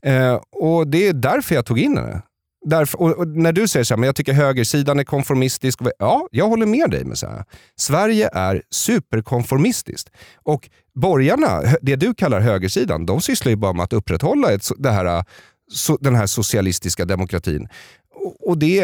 [0.01, 2.21] Eh, och det är därför jag tog in henne.
[2.65, 5.79] Därför, och, och när du säger så här, men jag tycker högersidan är konformistisk.
[5.99, 7.45] Ja, jag håller med dig med så här.
[7.75, 10.09] Sverige är superkonformistiskt.
[10.43, 14.91] Och borgarna, det du kallar högersidan, de sysslar ju bara med att upprätthålla ett, det
[14.91, 15.23] här,
[15.71, 17.67] so, den här socialistiska demokratin.
[18.13, 18.82] Och, och det,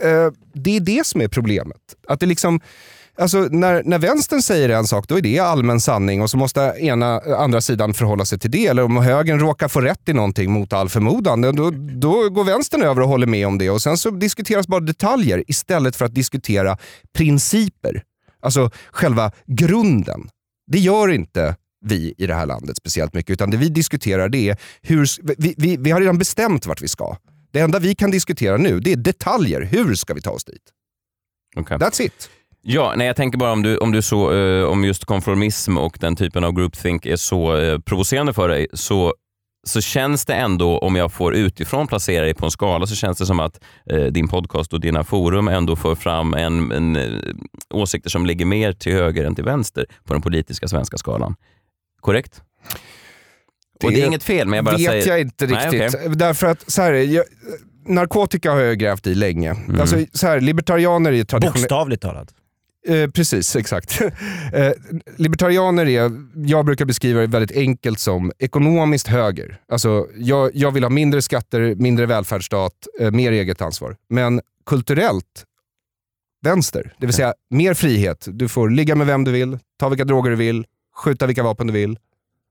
[0.00, 1.80] eh, det är det som är problemet.
[2.08, 2.60] Att det liksom...
[3.16, 6.60] Alltså, när, när vänstern säger en sak, då är det allmän sanning och så måste
[6.60, 8.66] ena, andra sidan förhålla sig till det.
[8.66, 12.82] Eller om högern råkar få rätt i någonting mot all förmodan, då, då går vänstern
[12.82, 13.70] över och håller med om det.
[13.70, 16.78] Och Sen så diskuteras bara detaljer istället för att diskutera
[17.16, 18.02] principer.
[18.42, 20.28] Alltså själva grunden.
[20.66, 24.48] Det gör inte vi i det här landet speciellt mycket, utan det vi diskuterar det
[24.48, 25.08] är hur,
[25.38, 27.16] vi, vi, vi har redan bestämt vart vi ska.
[27.52, 29.60] Det enda vi kan diskutera nu det är detaljer.
[29.60, 30.62] Hur ska vi ta oss dit?
[31.56, 31.78] Okay.
[31.78, 32.30] That's it.
[32.66, 35.96] Ja, nej, jag tänker bara om du, om du så, eh, om just konformism och
[36.00, 39.14] den typen av groupthink är så eh, provocerande för dig, så,
[39.66, 43.18] så känns det ändå, om jag får utifrån placera dig på en skala, så känns
[43.18, 43.60] det som att
[43.90, 47.20] eh, din podcast och dina forum ändå för fram en, en, en,
[47.74, 51.34] åsikter som ligger mer till höger än till vänster på den politiska svenska skalan.
[52.00, 52.42] Korrekt?
[53.80, 55.08] Det och det är inget fel, men jag bara vet säger...
[55.08, 55.94] jag inte Nej, riktigt.
[55.94, 56.16] okej.
[56.16, 57.24] Därför att så här, jag,
[57.86, 59.50] narkotika har jag grävt i länge.
[59.50, 59.80] Mm.
[59.80, 61.62] Alltså, så här, libertarianer är traditionellt...
[61.62, 62.34] Bokstavligt talat.
[62.88, 64.00] Eh, precis, exakt.
[64.52, 64.70] eh,
[65.16, 69.60] libertarianer är, jag brukar beskriva det väldigt enkelt som ekonomiskt höger.
[69.68, 73.96] Alltså, jag, jag vill ha mindre skatter, mindre välfärdsstat, eh, mer eget ansvar.
[74.08, 75.44] Men kulturellt
[76.42, 76.94] vänster.
[76.98, 78.28] Det vill säga mer frihet.
[78.30, 80.66] Du får ligga med vem du vill, ta vilka droger du vill,
[80.96, 81.98] skjuta vilka vapen du vill.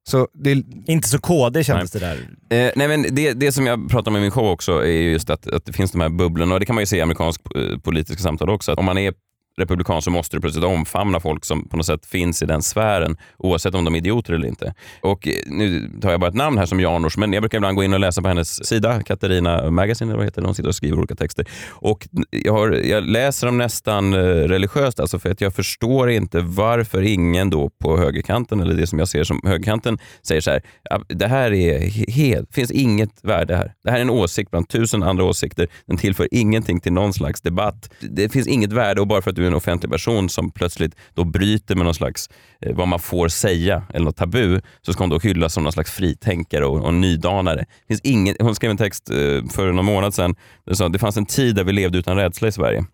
[0.10, 0.64] Så det är...
[0.86, 2.16] Inte så KD kändes det där.
[2.50, 5.12] Eh, nej men det, det som jag pratar om i min show också är ju
[5.12, 7.02] just att, att det finns de här bubblorna och det kan man ju se i
[7.02, 8.72] amerikansk eh, politiska samtal också.
[8.72, 9.14] Att om man är
[9.58, 13.18] republikan så måste du plötsligt omfamna folk som på något sätt finns i den sfären
[13.38, 14.74] oavsett om de är idioter eller inte.
[15.01, 17.76] Och eh, nu tar jag bara ett namn här som Janouch, men jag brukar ibland
[17.76, 20.70] gå in och läsa på hennes sida, Katarina Magazine eller vad heter det, hon sitter
[20.70, 21.47] och skriver olika texter.
[21.70, 26.39] Och jag, har, jag läser dem nästan eh, religiöst alltså för att jag förstår inte
[26.39, 30.62] varför ingen då på högerkanten, eller det som jag ser som högerkanten, säger så här,
[31.08, 31.80] det här är
[32.12, 33.74] helt, finns inget värde här.
[33.84, 35.68] Det här är en åsikt bland tusen andra åsikter.
[35.86, 37.89] Den tillför ingenting till någon slags debatt.
[37.99, 40.96] Det finns inget värde och bara för att du är en offentlig person som plötsligt
[41.14, 42.30] då bryter med någon slags,
[42.62, 45.74] eh, vad man får säga eller något tabu, så ska hon då hyllas som någon
[45.74, 47.60] slags fritänkare och, och nydanare.
[47.60, 49.16] Det finns ingen, hon skrev en text eh,
[49.52, 52.18] för någon månad sedan, där det sa det fanns en tid där vi levde utan
[52.18, 52.86] rädsla i Sverige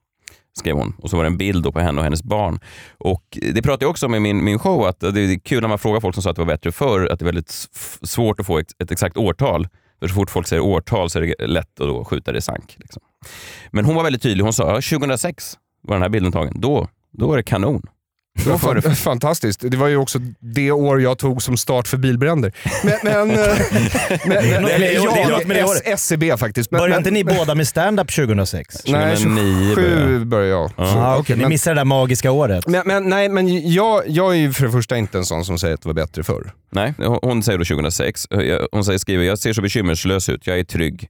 [0.54, 0.96] skrev hon.
[0.98, 2.60] Och så var det en bild då på henne och hennes barn.
[2.98, 5.68] Och Det pratade jag också om i min, min show, att det är kul när
[5.68, 7.68] man frågar folk som sa att det var bättre förr, att det är väldigt
[8.02, 9.68] svårt att få ett, ett exakt årtal.
[10.00, 12.42] För så fort folk säger årtal så är det lätt att då skjuta det i
[12.42, 12.76] sank.
[12.80, 13.02] Liksom.
[13.72, 14.44] Men hon var väldigt tydlig.
[14.44, 16.54] Hon sa ja, 2006 var den här bilden tagen.
[16.56, 17.82] Då, då var det kanon.
[18.44, 19.60] Det var fan, fantastiskt.
[19.72, 22.54] Det var ju också det år jag tog som start för bilbränder.
[22.84, 23.46] Men, men, eh,
[24.26, 25.82] men, Det är något med det- ja, det är något med det S- året.
[25.86, 26.72] SCB faktiskt.
[26.72, 28.76] Men, Började men, inte ni båda med stand-up 2006?
[28.88, 30.72] Nej, 2009 27 började jag.
[30.78, 32.68] Ah, okej, ni men- missade det där magiska året.
[32.68, 35.60] Men, men, nej, men jag, jag är ju för det första inte en sån som
[35.60, 36.52] säger att det var bättre förr.
[36.72, 38.28] Nej, hon- säger då 2006.
[38.30, 41.08] Jag- Hon säger, skriver, jag ser så bekymmerslös ut, jag är trygg.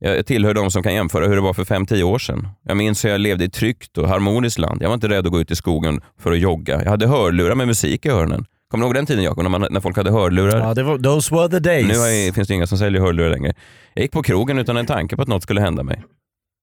[0.00, 2.48] Jag tillhör de som kan jämföra hur det var för 5-10 år sedan.
[2.62, 4.82] Jag minns hur jag levde i ett tryggt och harmoniskt land.
[4.82, 6.82] Jag var inte rädd att gå ut i skogen för att jogga.
[6.82, 8.44] Jag hade hörlurar med musik i öronen.
[8.70, 10.58] Kommer du ihåg den tiden Jakob, när, man- när folk hade hörlurar?
[10.60, 11.86] Ja, det var, those were the days.
[11.86, 13.52] Nu jag, finns det inga som säljer hörlurar längre.
[13.94, 16.02] Jag gick på krogen utan en tanke på att något skulle hända mig.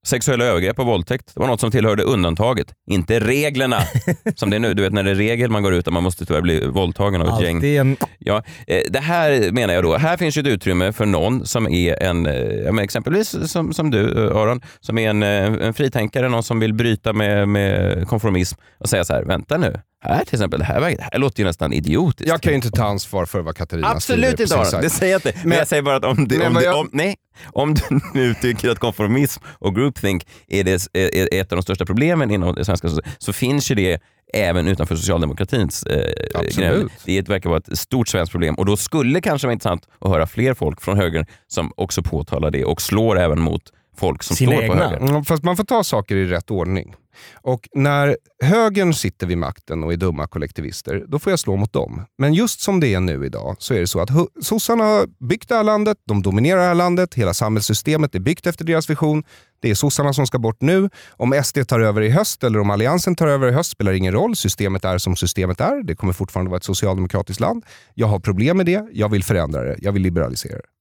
[0.05, 3.77] Sexuella övergrepp och våldtäkt, det var något som tillhörde undantaget, inte reglerna.
[4.35, 6.03] som det är nu, du vet när det är regel man går ut och man
[6.03, 7.77] måste tyvärr bli våldtagen av ett gäng.
[7.77, 7.97] En...
[8.19, 11.67] Ja, eh, det här menar jag då, här finns ju ett utrymme för någon som
[11.67, 16.29] är en, eh, ja, exempelvis som, som du eh, Aron, som är en, en fritänkare,
[16.29, 19.79] någon som vill bryta med, med konformism och säga så här, vänta nu,
[20.13, 22.29] här till exempel, det här, det här låter ju nästan idiotiskt.
[22.29, 25.11] Jag kan ju inte ta ansvar för vad Katarina Absolut skriver på inte det säger
[25.11, 25.33] jag inte.
[25.39, 27.81] Men, Men- jag säger bara att om, Men om, jag- om, nej, om du
[28.13, 32.55] nu tycker att konformism och groupthink är, det, är, ett av de största problemen inom
[32.55, 34.01] det svenska så finns ju det
[34.33, 36.55] även utanför socialdemokratins eh, Absolut.
[36.79, 36.91] gräns.
[37.05, 40.09] Det verkar vara ett stort svenskt problem och då skulle det kanske vara intressant att
[40.11, 43.61] höra fler folk från högern som också påtalar det och slår även mot
[43.97, 44.87] folk som Sina står på egna.
[44.89, 45.09] höger.
[45.09, 46.95] Mm, Fast man får ta saker i rätt ordning.
[47.33, 51.73] Och när högern sitter vid makten och är dumma kollektivister, då får jag slå mot
[51.73, 52.01] dem.
[52.17, 54.09] Men just som det är nu idag så är det så att
[54.41, 58.47] sossarna har byggt det här landet, de dominerar det här landet, hela samhällssystemet är byggt
[58.47, 59.23] efter deras vision.
[59.61, 60.89] Det är sossarna som ska bort nu.
[61.11, 64.13] Om SD tar över i höst eller om Alliansen tar över i höst spelar ingen
[64.13, 64.35] roll.
[64.35, 65.83] Systemet är som systemet är.
[65.83, 67.65] Det kommer fortfarande vara ett socialdemokratiskt land.
[67.93, 68.87] Jag har problem med det.
[68.93, 69.75] Jag vill förändra det.
[69.79, 70.74] Jag vill liberalisera det.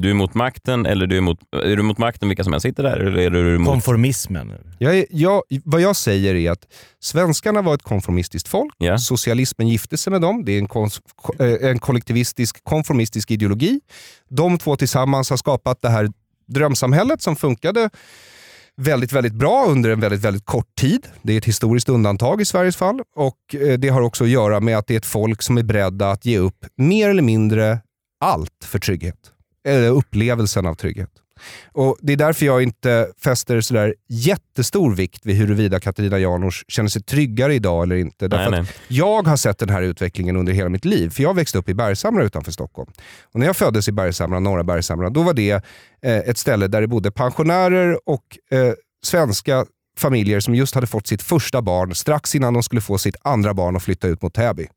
[0.00, 2.60] Du är mot makten eller du är, mot, är du mot makten vilka som än
[2.60, 2.96] sitter där?
[2.96, 4.52] Eller är du emot Konformismen.
[4.78, 6.66] Jag är, jag, vad jag säger är att
[7.00, 8.74] svenskarna var ett konformistiskt folk.
[8.78, 8.98] Ja.
[8.98, 10.44] Socialismen gifte sig med dem.
[10.44, 13.80] Det är en, kons, ko- eh, en kollektivistisk, konformistisk ideologi.
[14.30, 16.08] De två tillsammans har skapat det här
[16.48, 17.90] drömsamhället som funkade
[18.76, 21.06] väldigt, väldigt bra under en väldigt, väldigt kort tid.
[21.22, 24.60] Det är ett historiskt undantag i Sveriges fall och eh, det har också att göra
[24.60, 27.78] med att det är ett folk som är beredda att ge upp mer eller mindre
[28.20, 29.16] allt för trygghet.
[29.64, 31.10] Eller upplevelsen av trygghet.
[31.72, 36.88] Och Det är därför jag inte fäster sådär jättestor vikt vid huruvida Katarina Janouch känner
[36.88, 38.28] sig tryggare idag eller inte.
[38.28, 38.74] Därför Nej, att nej.
[38.88, 41.10] Jag har sett den här utvecklingen under hela mitt liv.
[41.10, 42.90] För Jag växte upp i Bergshamra utanför Stockholm.
[43.34, 45.60] Och när jag föddes i Bergshamra, norra Bergshamra, då var det eh,
[46.02, 48.72] ett ställe där det bodde pensionärer och eh,
[49.04, 49.66] svenska
[49.98, 53.54] familjer som just hade fått sitt första barn strax innan de skulle få sitt andra
[53.54, 54.68] barn och flytta ut mot Täby.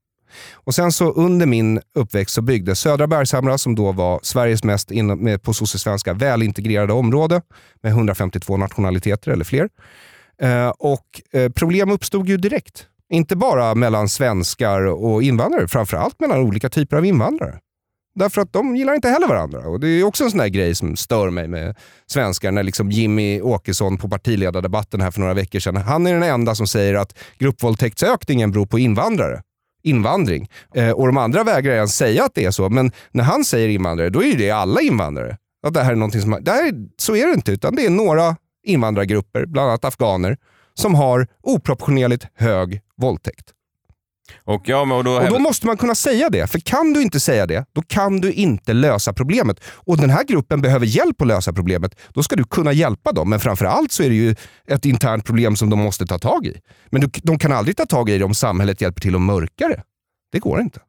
[0.53, 4.91] Och sen så under min uppväxt så byggdes Södra Bergshamra som då var Sveriges mest
[4.91, 7.41] in, med, på svenska välintegrerade område
[7.83, 9.69] med 152 nationaliteter eller fler.
[10.41, 12.87] Eh, och eh, problem uppstod ju direkt.
[13.09, 17.59] Inte bara mellan svenskar och invandrare, framförallt mellan olika typer av invandrare.
[18.15, 19.59] Därför att de gillar inte heller varandra.
[19.59, 21.75] Och Det är också en sån där grej som stör mig med
[22.07, 22.51] svenskar.
[22.51, 26.55] När liksom Jimmy Åkesson på partiledardebatten här för några veckor sedan, han är den enda
[26.55, 29.41] som säger att gruppvåldtäktsökningen beror på invandrare
[29.85, 30.49] invandring.
[30.75, 32.69] Eh, och de andra vägrar ens säga att det är så.
[32.69, 35.37] Men när han säger invandrare, då är ju det alla invandrare.
[35.67, 37.89] Att det här är någonting som, det här, så är det inte, utan det är
[37.89, 40.37] några invandrargrupper, bland annat afghaner,
[40.73, 43.54] som har oproportionerligt hög våldtäkt.
[44.43, 46.47] Och, ja, men och då, Och då måste man kunna säga det.
[46.47, 49.63] För kan du inte säga det, då kan du inte lösa problemet.
[49.65, 51.95] Och den här gruppen behöver hjälp att lösa problemet.
[52.13, 53.29] Då ska du kunna hjälpa dem.
[53.29, 54.35] Men framförallt så är det ju
[54.67, 56.59] ett internt problem som de måste ta tag i.
[56.89, 59.67] Men du, de kan aldrig ta tag i det om samhället hjälper till att mörka
[59.67, 59.83] det.
[60.31, 60.79] Det går inte.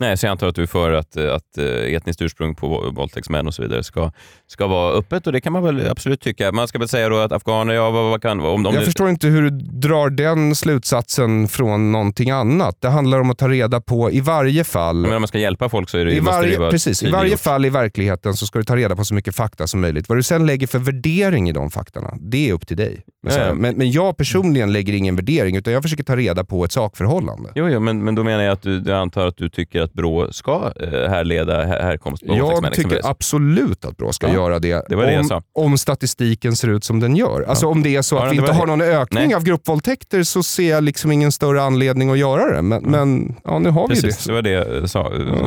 [0.00, 2.66] Nej, så jag antar att du är för att, eh, att eh, etniskt ursprung på
[2.68, 4.12] vå- våldtäktsmän och så vidare ska,
[4.46, 6.52] ska vara öppet och det kan man väl absolut tycka.
[6.52, 8.40] Man ska väl säga då att afghaner, ja vad, vad kan...
[8.40, 9.50] Om de, Jag förstår inte hur du
[9.88, 12.76] drar den slutsatsen från någonting annat.
[12.80, 14.96] Det handlar om att ta reda på i varje fall.
[14.96, 17.02] Men om man ska hjälpa folk så är det, I måste det varje, vara precis,
[17.02, 19.80] I varje fall i verkligheten så ska du ta reda på så mycket fakta som
[19.80, 20.08] möjligt.
[20.08, 23.02] Vad du sen lägger för värdering i de faktorna, det är upp till dig.
[23.22, 23.54] Men, Ja, ja.
[23.54, 27.50] men, men jag personligen lägger ingen värdering, utan jag försöker ta reda på ett sakförhållande.
[27.54, 29.87] Jo, jo men, men då menar jag att du, jag antar att du tycker att
[29.92, 34.58] Brå ska eh, härleda här, härkomst på Jag tycker absolut att Brå ska Ja, göra
[34.58, 35.42] det, det var det om, sa.
[35.54, 37.42] om statistiken ser ut som den gör.
[37.48, 39.34] Alltså om det är så Ja, att vi inte har någon ökning Nej.
[39.34, 42.62] av gruppvåldtäkter så ser jag liksom ingen större anledning att göra det.
[42.62, 44.30] Men, men ja, nu har vi Precis, det.
[44.30, 45.10] det var det jag sa.
[45.10, 45.38] Du får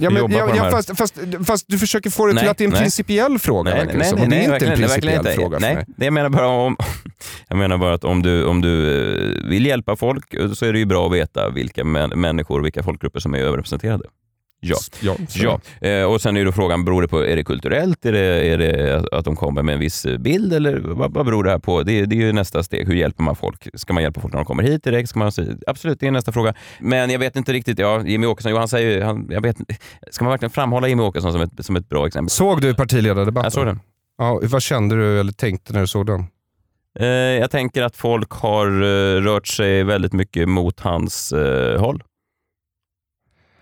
[0.00, 1.14] Ja, men, ja, ja, fast, fast,
[1.46, 2.80] fast du försöker få det till Nej, att det är en nej.
[2.80, 3.70] principiell fråga.
[3.74, 5.32] Nej, nej, nej, Och det är nej, inte en principiell inte.
[5.32, 5.84] fråga för nej, mig.
[5.96, 6.76] det jag menar bara om,
[7.48, 9.02] jag menar bara att om du, om du
[9.44, 12.60] eh, vill hjälpa folk eh, så är det ju bra att veta vilka män, människor,
[12.62, 13.38] vilka folkgrupper som är
[13.72, 14.04] överrepresenterade.
[14.60, 14.76] Ja.
[15.00, 15.16] Ja,
[15.80, 15.88] ja.
[15.88, 18.06] Eh, och sen är då frågan, beror det på, är det kulturellt?
[18.06, 18.18] Är det,
[18.52, 21.58] är det att de kommer med en viss bild eller vad, vad beror det här
[21.58, 21.82] på?
[21.82, 22.86] Det, är- det är ju nästa steg.
[22.86, 23.68] Hur hjälper man folk?
[23.74, 25.08] Ska man hjälpa folk när de kommer hit direkt?
[25.08, 25.32] Ska man,
[25.66, 26.54] absolut, det är nästa fråga.
[26.80, 29.56] Men jag vet inte riktigt, ja, Jimmy Åkesson, jo, han säger han, jag vet,
[30.10, 32.30] ska man verkligen framhålla Jimmy Åkesson som ett, som ett bra exempel?
[32.30, 33.44] Såg du partiledardebatten?
[33.46, 33.80] Jag såg den.
[34.18, 36.24] Ja, vad kände du eller tänkte när du såg den?
[37.00, 41.32] Eh, jag tänker att folk har eh, rört sig väldigt mycket mot hans
[41.78, 42.02] håll.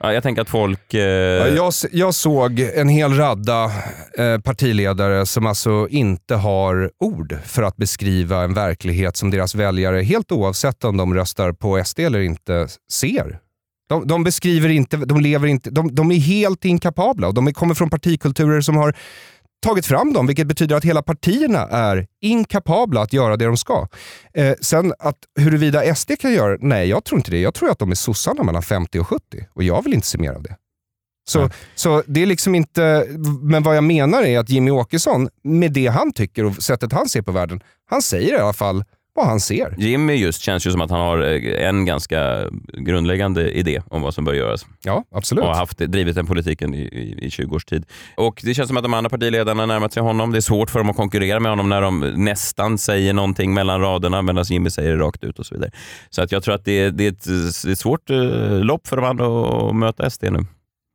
[0.00, 0.94] Ja, jag tänker att folk...
[0.94, 3.64] Eh, Ja, jag, jag såg en hel radda
[4.18, 10.02] eh, partiledare som alltså inte har ord för att beskriva en verklighet som deras väljare,
[10.02, 13.38] helt oavsett om de röstar på SD eller inte, ser.
[13.88, 17.74] De, de beskriver inte, de lever inte, de, de är helt inkapabla och de kommer
[17.74, 18.94] från partikulturer som har
[19.62, 23.88] tagit fram dem, vilket betyder att hela partierna är inkapabla att göra det de ska.
[24.34, 27.38] Eh, sen att huruvida SD kan göra nej jag tror inte det.
[27.38, 29.22] Jag tror att de är sossarna mellan 50 och 70
[29.54, 30.56] och jag vill inte se mer av det.
[31.28, 33.06] Så, så det är liksom inte,
[33.42, 37.08] men vad jag menar är att Jimmy Åkesson, med det han tycker och sättet han
[37.08, 38.84] ser på världen, han säger i alla fall
[39.16, 39.74] vad han ser.
[39.78, 44.14] Jimmy just känns ju som att han har eh, en ganska grundläggande idé om vad
[44.14, 44.66] som bör göras.
[44.82, 45.44] Ja, absolut.
[45.44, 47.84] Och har haft, drivit den politiken i, i, i 20 års tid.
[48.16, 50.32] Och Det känns som att de andra partiledarna närmat sig honom.
[50.32, 53.80] Det är svårt för dem att konkurrera med honom när de nästan säger någonting mellan
[53.80, 55.70] raderna medan Jimmy säger det rakt ut och så vidare.
[56.10, 58.18] Så att jag tror att det är, det är, ett, det är ett svårt eh,
[58.60, 59.26] lopp för de andra
[59.68, 60.46] att möta SD nu.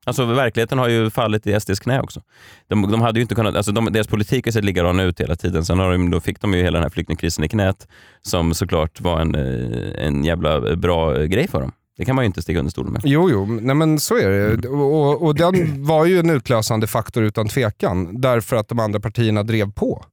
[0.05, 2.21] Alltså verkligheten har ju fallit i SDs knä också.
[2.67, 5.35] De, de hade ju inte kunnat, alltså de, deras politik har sett likadana ut hela
[5.35, 5.65] tiden.
[5.65, 7.87] Sen har de, då fick de ju hela den här flyktingkrisen i knät
[8.21, 11.71] som såklart var en, eh, en jävla bra eh, grej för dem.
[11.97, 13.01] Det kan man ju inte stiga under stolen med.
[13.05, 14.67] Jo, jo, nej men så är det.
[14.67, 18.99] Och, och, och den var ju en utlösande faktor utan tvekan, därför att de andra
[18.99, 20.05] partierna drev på.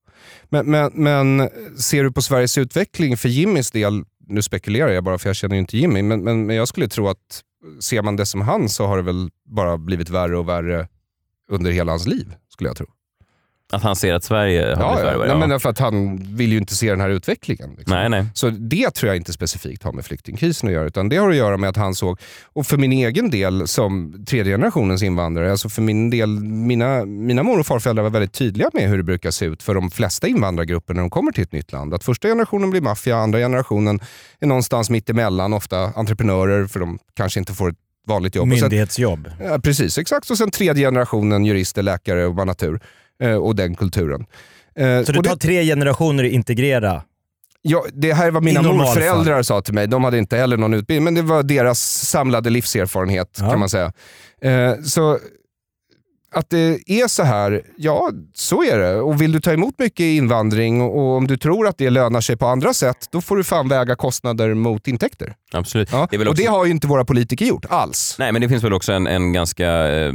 [0.48, 5.18] Men, men, men ser du på Sveriges utveckling för Jimmys del, nu spekulerar jag bara
[5.18, 7.42] för jag känner ju inte Jimmy, men, men, men jag skulle tro att
[7.80, 10.88] ser man det som han så har det väl bara blivit värre och värre
[11.50, 12.86] under hela hans liv, skulle jag tro.
[13.72, 15.18] Att han ser att Sverige har Ja, blivit ja.
[15.18, 15.28] värre?
[15.28, 17.70] Nej, men därför att han vill ju inte se den här utvecklingen.
[17.78, 17.96] Liksom.
[17.96, 18.26] nej, nej.
[18.34, 21.36] Så det tror jag inte specifikt har med flyktingkrisen att göra, utan det har att
[21.36, 22.20] göra med att han såg,
[22.52, 27.42] och för min egen del som tredje generationens invandrare, alltså för min del, mina, mina
[27.42, 30.26] mor och farföräldrar var väldigt tydliga med hur det brukar se ut för de flesta
[30.28, 31.94] invandrargrupper när de kommer till ett nytt land.
[31.94, 34.00] Att första generationen blir maffia, andra generationen
[34.40, 38.52] är någonstans mitt emellan, ofta entreprenörer för de kanske inte får ett vanligt jobb.
[38.52, 39.30] Och sen- Myndighetsjobb.
[39.40, 40.30] Ja, precis, exakt.
[40.30, 42.80] Och sen tredje generationen jurister, läkare och natur eh,
[43.26, 44.26] och den kulturen.
[44.78, 47.02] Eh, Så det tar tre generationer att integrera?
[47.62, 49.86] Ja, det här är vad mina morföräldrar sa till mig.
[49.86, 53.50] De hade inte heller någon utbildning, men det var deras samlade livserfarenhet Ja.
[53.50, 53.92] kan man säga.
[54.42, 55.18] Eh, så
[56.32, 58.94] att det är så här, ja så är det.
[59.00, 62.36] Och vill du ta emot mycket invandring och om du tror att det lönar sig
[62.36, 65.34] på andra sätt, då får du fan väga kostnader mot intäkter.
[65.52, 65.88] Absolut.
[65.92, 66.08] Ja.
[66.10, 68.16] Det väl Och också- det har ju inte våra politiker gjort alls.
[68.18, 70.12] Nej, men det finns väl också en, en ganska eh,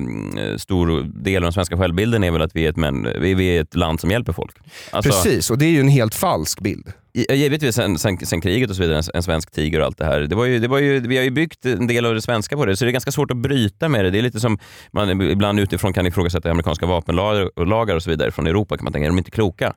[0.58, 3.62] stor del av den svenska självbilden är väl att vi är ett, män, vi är
[3.62, 4.56] ett land som hjälper folk.
[4.92, 6.88] Alltså, Precis, och det är ju en helt falsk bild.
[7.14, 10.06] Givetvis sen, sen, sen kriget och så vidare, en, en svensk tiger och allt det
[10.06, 10.22] här.
[10.22, 12.58] Det var ju, det var ju, vi har ju byggt en del av det svenska
[12.58, 14.12] på det, så det är ganska svårt att bryta med det.
[14.12, 14.58] Det är lite som
[14.92, 18.78] man ibland utifrån kan ifrågasätta amerikanska vapenlagar och lagar och så vidare från Europa.
[18.78, 19.74] kan man tänka, är de inte kloka?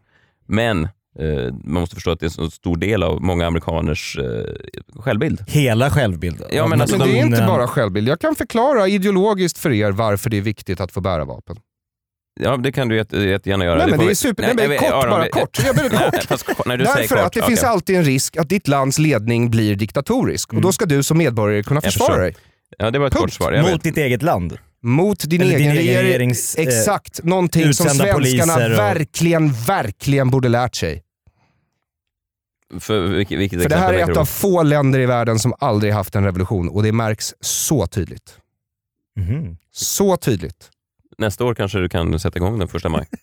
[0.47, 5.01] Men eh, man måste förstå att det är en stor del av många amerikaners eh,
[5.01, 5.45] självbild.
[5.49, 6.49] Hela självbilden?
[6.53, 7.49] Ja, men alltså Men det är inte nationen.
[7.49, 8.09] bara självbild.
[8.09, 11.57] Jag kan förklara ideologiskt för er varför det är viktigt att få bära vapen.
[12.41, 13.79] Ja, det kan du jätte, jättegärna göra.
[13.79, 15.59] Nej, men det är super- nej, men jag vet- kort, Aron, bara vi- kort.
[15.65, 16.23] Jag Nej, kort.
[16.25, 16.47] fast.
[16.67, 17.25] Nej, du säger Därför kort.
[17.27, 17.49] att det Okej.
[17.51, 21.19] finns alltid en risk att ditt lands ledning blir diktatorisk och då ska du som
[21.19, 22.37] medborgare kunna försvara dig.
[22.79, 23.23] Ja, det var ett Punkt.
[23.23, 23.53] kort svar.
[23.53, 23.73] Jag vet.
[23.73, 24.59] Mot ditt eget land?
[24.83, 26.07] Mot din Eller egen, din egen regering.
[26.07, 31.03] regerings, eh, Exakt, någonting som svenskarna och- verkligen, verkligen borde lärt sig.
[32.81, 35.93] För, vilket, vilket För det här är ett av få länder i världen som aldrig
[35.93, 38.39] haft en revolution och det märks så tydligt.
[39.19, 39.57] Mhm.
[39.73, 40.71] Så tydligt.
[41.19, 43.07] Nästa år kanske du kan sätta igång den första maj.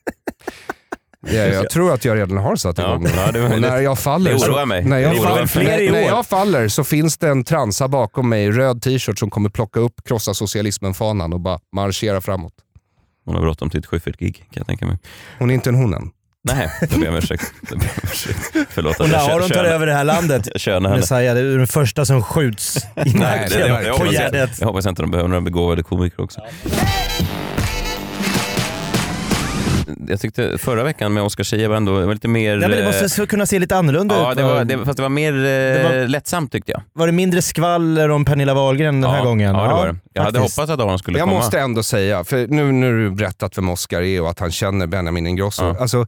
[1.27, 3.13] Ja, jag tror att jag redan har satt Ja, igång den.
[3.15, 4.83] ja, Och när jag faller, det så- oroar mig.
[4.85, 8.51] När jag, faller, när, när jag faller så finns det en transa bakom mig i
[8.51, 12.53] röd t-shirt som kommer plocka upp krossa socialismen-fanan och bara marschera framåt.
[13.25, 14.97] Hon har bråttom till ett Schyffert-gig kan jag tänka mig.
[15.39, 16.11] Hon är inte en hon än.
[16.43, 17.43] Nej, jag ber jag om ursäkt.
[18.69, 20.47] Förlåt Och att när jag Aron tar över det här landet,
[20.89, 20.97] jag.
[20.99, 24.59] Messiah, det är den första som skjuts i Nej, det, nacken det, jag, jag, Gärdet.
[24.59, 26.41] jag hoppas inte de behöver några begåvade komiker också.
[30.07, 32.57] Jag tyckte förra veckan med Oscar Zia var ändå det var lite mer...
[32.57, 34.37] Nej, men det måste eh, kunna se lite annorlunda Ja, ut.
[34.37, 36.81] det var, det, fast det var mer eh, var- lättsamt tyckte jag.
[36.93, 39.55] Var det mindre skvaller om Pernilla Wahlgren den här ja, gången?
[39.55, 39.95] Ja, det var det.
[40.13, 41.37] Jag hade hoppats att Aron skulle Jag komma.
[41.39, 44.87] måste ändå säga, för nu när du berättat vem Oscar är och att han känner
[44.87, 45.63] Benjamin Ingrosso.
[45.63, 45.77] Ja.
[45.79, 46.05] Alltså,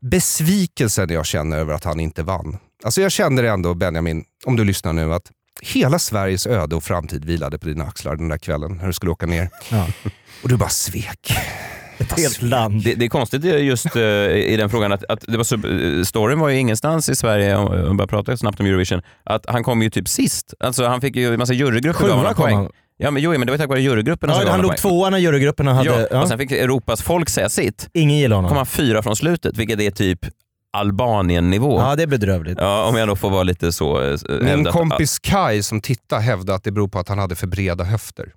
[0.00, 2.56] besvikelsen jag känner över att han inte vann.
[2.84, 5.30] Alltså jag känner ändå Benjamin, om du lyssnar nu, att
[5.62, 9.12] hela Sveriges öde och framtid vilade på dina axlar den där kvällen när du skulle
[9.12, 9.48] åka ner.
[9.70, 9.86] Ja.
[10.42, 11.32] Och du bara svek.
[12.02, 12.82] Ett helt land.
[12.84, 16.02] Det, det är konstigt just eh, i den frågan att, att det var så, eh,
[16.04, 19.64] storyn var ju ingenstans i Sverige, om jag bara pratar snabbt om Eurovision, att han
[19.64, 20.54] kom ju typ sist.
[20.60, 22.56] Alltså han fick ju en massa jurygrupper gav Sjua honom kom poäng.
[22.56, 22.68] han.
[22.96, 25.74] Ja men, jo, men det var tack vare jurygrupperna Ja, han låg tvåa när jurygrupperna
[25.74, 25.88] hade...
[25.90, 27.88] Ja, Ja, och sen fick Europas folk säga sitt.
[27.92, 28.56] Ingen gillar kom honom.
[28.56, 30.18] han fyra från slutet, vilket är typ
[30.76, 31.80] Albanien-nivå.
[31.80, 32.58] Ja, det är bedrövligt.
[32.60, 34.02] Ja, om jag då får vara lite så...
[34.02, 37.46] eh, Min kompis Kai som tittar hävdade att det beror på att han hade för
[37.46, 38.32] breda höfter.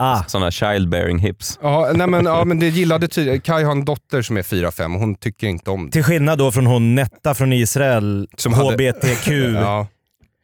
[0.00, 1.58] Ah, Sådana childbearing hips.
[1.62, 3.40] Ja, nej men, ja, men det gillade tydligen.
[3.40, 5.92] Kai har en dotter som är 4-5 och hon tycker inte om det.
[5.92, 9.86] till skillnad då från hon Netta från Israel, Som hade- HBTQ, Ja.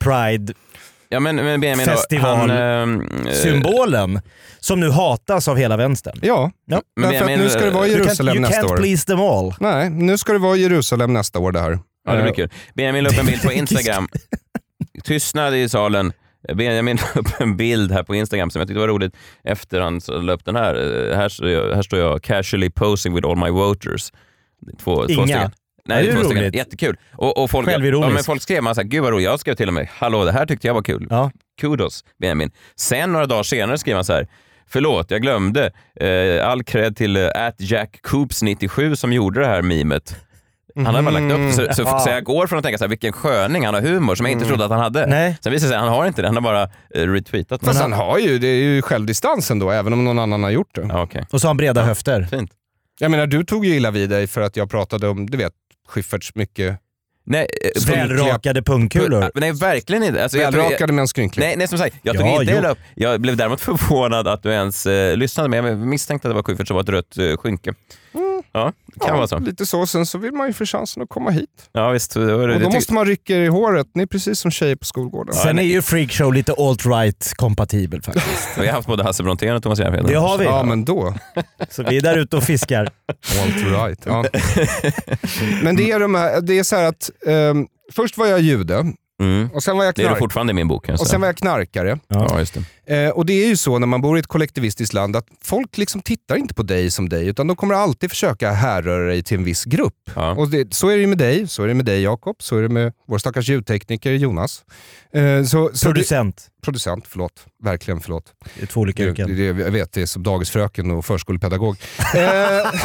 [0.05, 0.53] Pride,
[1.09, 2.37] Ja, men, men Benjamin, då, Festival.
[2.39, 4.21] han, ehm, eh, symbolen
[4.61, 6.19] som nu hatas av hela vänstern.
[6.23, 6.83] Ja, Ja.
[6.97, 8.77] Men därför att men- nu ska det vara You can't, Jerusalem you nästa can't år.
[8.77, 9.55] please them all.
[9.61, 11.79] Nej, nu ska det vara Jerusalem nästa år det här.
[12.07, 12.51] Ja, det blir Eh, kul.
[12.75, 14.09] Benjamin la upp en bild på Instagram.
[15.05, 16.13] Tystnad i salen.
[16.55, 20.01] Benjamin la upp en bild här på Instagram som jag tyckte var roligt efter han
[20.01, 20.75] så la upp den här.
[21.11, 24.13] Eh, Här, står jag- här står jag casually posing with all my voters.
[24.81, 25.23] Två, två Inga.
[25.27, 25.41] stycken.
[25.41, 25.51] Ja,
[25.85, 26.43] Nej, det är två stycken.
[26.43, 26.55] roligt.
[26.55, 26.97] Jättekul.
[27.13, 27.79] Och, och folk, ja,
[28.11, 30.33] men folk skrev, man sa, gud vad roligt, jag skrev till och med, hallå det
[30.33, 31.07] här tyckte jag var kul.
[31.11, 31.31] Ja.
[31.61, 32.51] Kudos Benjamin.
[32.77, 34.27] Sen några dagar senare skrev han så här,
[34.67, 39.47] förlåt jag glömde, eh, all cred till eh, at Jack Coops 97 som gjorde det
[39.47, 40.17] här memet.
[40.77, 42.85] Han hade bara lagt upp det, så, så, så jag går från att tänka så
[42.85, 45.07] här, vilken sköning, han har humor som jag inte trodde att han hade.
[45.07, 45.39] Nej.
[45.43, 46.63] Sen visar det sig att han har inte det, han har bara
[46.95, 47.65] eh, retweetat.
[47.65, 50.51] Fast Men han har ju, det är ju självdistans ändå, även om någon annan har
[50.51, 50.87] gjort det.
[50.89, 51.27] Ja, okej.
[51.31, 52.27] Och så har han breda höfter.
[52.31, 52.51] Fint.
[52.99, 55.53] Jag menar, du tog ju illa vid dig för att jag pratade om, du vet,
[55.89, 56.79] Schyfferts mycket
[57.25, 57.47] Nej,
[57.77, 59.31] eh, Välrakade pungkulor.
[59.35, 60.23] nej, verkligen inte.
[60.23, 61.47] Alltså, jag välrakade men skrynkliga.
[61.47, 62.79] Nej, nej, som sagt, jag tog Ja, inte upp.
[62.95, 66.43] Jag blev däremot förvånad att du ens eh, lyssnade, men jag misstänkte att det var
[66.43, 67.75] Schyffert som var ett rött eh, skynke.
[68.53, 69.39] Ja, det kan ja, vara så.
[69.39, 69.87] Lite så.
[69.87, 71.49] Sen så vill man ju få chansen att komma hit.
[71.73, 72.15] Ja, visst.
[72.15, 73.87] Det, det, Och då måste man rycka i håret.
[73.95, 75.35] Ni är precis som tjejer på skolgården.
[75.35, 78.49] Sen är ju freakshow lite alt-right kompatibel faktiskt.
[78.59, 80.07] Vi har haft både Hasse Brontén och Thomas Järvheden.
[80.07, 80.45] Det har vi.
[80.45, 81.15] Ja, men då.
[81.71, 82.91] Så vi är där ute och fiskar.
[83.43, 84.03] Alt right.
[84.07, 84.25] Ja.
[85.63, 88.93] Men det är, de här, det är så här att ehm, först var jag jude
[89.23, 89.51] Mm.
[89.55, 90.89] och sen var jag, Det är du fortfarande i min bok.
[90.89, 91.99] och sen var jag knarkare.
[92.09, 93.05] Ja, just det.
[93.05, 95.79] Eh, och det är ju så när man bor i ett kollektivistiskt land att folk
[95.79, 99.39] liksom tittar inte på dig som dig utan de kommer alltid försöka härröra dig till
[99.39, 99.95] en viss grupp.
[100.15, 100.31] Ja.
[100.35, 102.63] Och det, så är det med dig, så är det med dig Jakob, så är
[102.63, 104.65] det med vår stackars ljudtekniker Jonas.
[105.15, 106.37] Eh, så, så Producent.
[106.37, 107.47] Det, producent, förlåt.
[107.65, 108.25] Verkligen förlåt.
[108.57, 109.37] Det är två olika Det, yrken.
[109.37, 111.77] det, jag vet, det är som dagisfröken och förskolepedagog.
[112.15, 112.21] eh,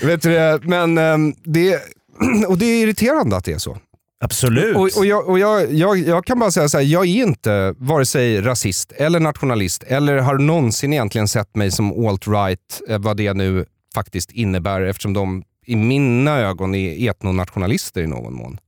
[0.06, 1.74] vet du det, men ehm, det,
[2.48, 3.78] och det är irriterande att det är så.
[4.20, 4.76] Absolut.
[4.76, 7.74] Och, och, jag, och jag, jag, jag kan bara säga så här, jag är inte
[7.78, 13.16] vare sig rasist eller nationalist eller har någonsin egentligen sett mig som alt-right, eh, vad
[13.16, 13.64] det nu
[13.94, 18.58] faktiskt innebär eftersom de i mina ögon är etnonationalister i någon mån.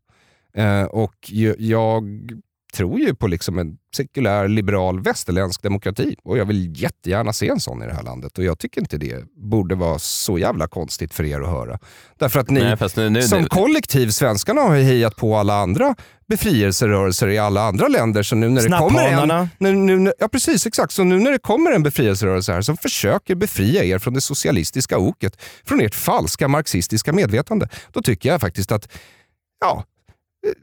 [0.55, 1.14] Eh, och
[1.59, 2.05] jag
[2.74, 7.61] tror ju på liksom en sekulär, liberal, västerländsk demokrati och jag vill jättegärna se en
[7.61, 11.14] sån i det här landet och jag tycker inte det borde vara så jävla konstigt
[11.14, 11.78] för er att höra.
[12.18, 15.95] Därför att ni Nej, nu, nu, som kollektiv, svenskarna har ju hejat på alla andra
[16.28, 18.22] befrielserörelser i alla andra länder.
[18.22, 20.93] Så nu när det kommer en, nu, nu, ja, precis, exakt.
[20.93, 24.99] Så nu när det kommer en befrielserörelse här som försöker befria er från det socialistiska
[24.99, 28.88] oket, från ert falska marxistiska medvetande, då tycker jag faktiskt att
[29.61, 29.84] ja,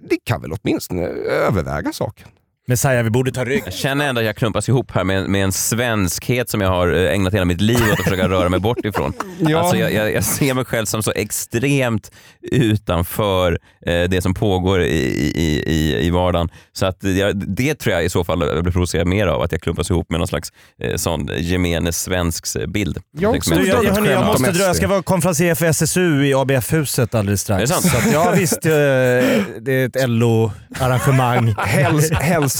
[0.09, 2.27] det kan väl åtminstone överväga saken.
[2.69, 3.63] Messiah, vi borde ta rygg.
[3.65, 6.93] Jag känner ändå att jag klumpas ihop här med, med en svenskhet som jag har
[6.93, 9.13] eh, ägnat hela mitt liv åt att försöka röra mig bort ifrån.
[9.39, 9.59] Ja.
[9.59, 12.11] Alltså jag, jag, jag ser mig själv som så extremt
[12.51, 14.97] utanför eh, det som pågår i,
[15.35, 16.49] i, i, i vardagen.
[16.73, 19.51] Så att jag, det tror jag i så fall jag blir provocerad mer av, att
[19.51, 20.49] jag klumpas ihop med någon slags
[20.83, 22.97] eh, sån gemene svensks eh, bild.
[23.17, 23.55] Jag också.
[23.55, 27.15] Du, jag, jag, hörni, jag måste dra, jag ska vara konferencier för SSU i ABF-huset
[27.15, 27.71] alldeles strax.
[27.71, 27.85] Är det sant?
[27.93, 31.55] Så att, ja visst, eh, det är ett LO-arrangemang.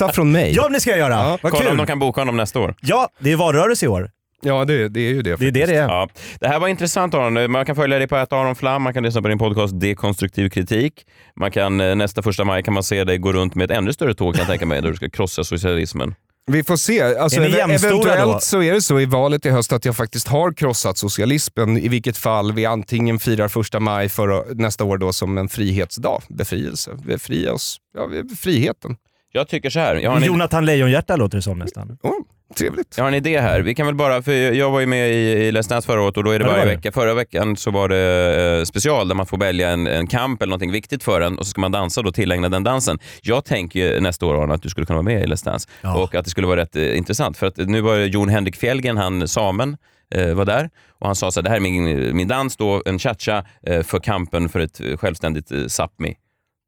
[0.05, 0.53] Hälsa från mig.
[0.55, 1.13] Ja, det ska jag göra.
[1.13, 1.77] Ja, vad Kolla om kul.
[1.77, 2.75] de kan boka honom nästa år.
[2.81, 4.11] Ja, det är valrörelse i år.
[4.41, 5.35] Ja, det, det är ju det.
[5.35, 5.87] Det är det det är.
[5.87, 7.51] Ja, det här var intressant Aron.
[7.51, 10.49] Man kan följa dig på att Aron Flam, man kan lyssna på din podcast Dekonstruktiv
[10.49, 10.93] kritik.
[11.35, 13.93] Man kan, eh, nästa första maj kan man se dig gå runt med ett ännu
[13.93, 16.15] större tåg kan jag tänka mig, där du ska krossa socialismen.
[16.51, 17.01] Vi får se.
[17.01, 18.39] Alltså, Är ni ev- jämnstora eventuellt då?
[18.39, 21.77] så är det så i valet i höst att jag faktiskt har krossat socialismen.
[21.77, 26.21] I vilket fall vi antingen firar första maj för nästa år då som en frihetsdag.
[26.29, 26.91] Befrielse.
[27.05, 27.77] Befria oss.
[27.97, 28.95] Ja, vi- friheten.
[29.31, 31.97] Jag tycker så här, jag har en, Jonathan Lejonhjärta låter det som nästan.
[32.03, 32.11] Oh,
[32.57, 32.93] trevligt.
[32.97, 33.59] jag har en idé här.
[33.61, 36.17] Vi kan väl bara, för jag var ju med i, i Let's Dance förra året
[36.17, 36.69] och då är det Ja, varje det.
[36.75, 36.91] vecka.
[36.91, 40.49] Förra veckan så var det eh, special där man får välja en, en kamp eller
[40.49, 42.99] någonting viktigt för en och så ska man dansa och tillägna den dansen.
[43.21, 45.69] Jag tänker ju nästa år Aron, att du skulle kunna vara med i Let's Dance
[45.81, 45.97] Ja.
[46.03, 47.37] och att det skulle vara rätt eh, intressant.
[47.37, 49.77] För att nu var Jon Henrik Fjällgren, han samen,
[50.15, 50.69] eh, var där
[50.99, 53.43] och han sa så här, det här är min, min dans då, en cha-cha
[53.83, 56.15] för kampen för ett självständigt eh, Sápmi.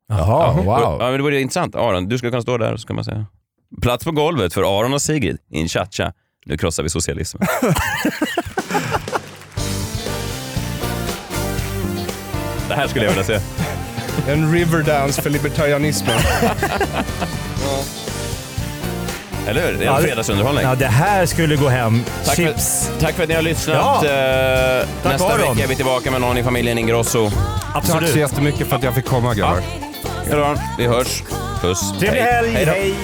[0.10, 0.98] Jaha, Ja, wow.
[1.00, 1.76] men det vore intressant.
[1.76, 3.26] Aron, du skulle kunna stå där så kan man säga.
[3.82, 6.14] Plats på golvet för Aron och Sigrid i en cha-cha.
[6.46, 7.48] Nu krossar vi socialismen.
[12.70, 13.40] det här skulle jag vilja se.
[14.32, 16.20] En riverdance för libertarianismen.
[19.48, 19.78] Eller hur?
[19.78, 20.64] Det är Ja, en det- fredagsunderhållning.
[20.64, 22.04] Ja, det här skulle gå hem.
[22.26, 22.92] Tack för, Chips.
[23.00, 23.76] tack för att ni har lyssnat.
[23.76, 23.96] Ja.
[24.06, 25.40] Eh, Tack, nästa Aron.
[25.56, 27.30] vecka är vi tillbaka med någon i familjen Ingrosso.
[27.30, 27.40] Tack
[27.76, 28.10] Absolut.
[28.10, 29.62] så jättemycket för att jag fick komma grabbar.
[30.30, 30.56] Hej då.
[30.78, 31.24] Vi hörs.
[31.62, 31.94] Puss.
[32.00, 32.50] Trevlig helg.
[32.50, 32.66] Hej.
[32.66, 32.96] Hej.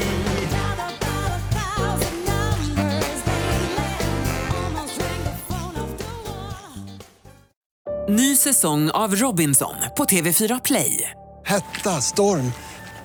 [8.09, 11.09] Ny säsong av Robinson på TV4 Play.
[11.45, 12.51] Hetta, storm,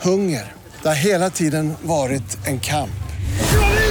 [0.01, 0.53] hunger.
[0.83, 2.91] Det har hela tiden varit en kamp.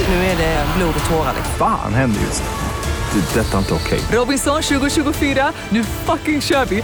[0.07, 1.35] Nu är det blod och tårar.
[1.57, 3.19] Fan händer just det.
[3.19, 3.99] Det är detta inte okej.
[4.11, 6.83] Robinson 2024, nu fucking kör vi!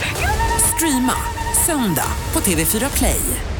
[0.76, 1.12] Streama
[1.66, 3.55] söndag på TV4 Play.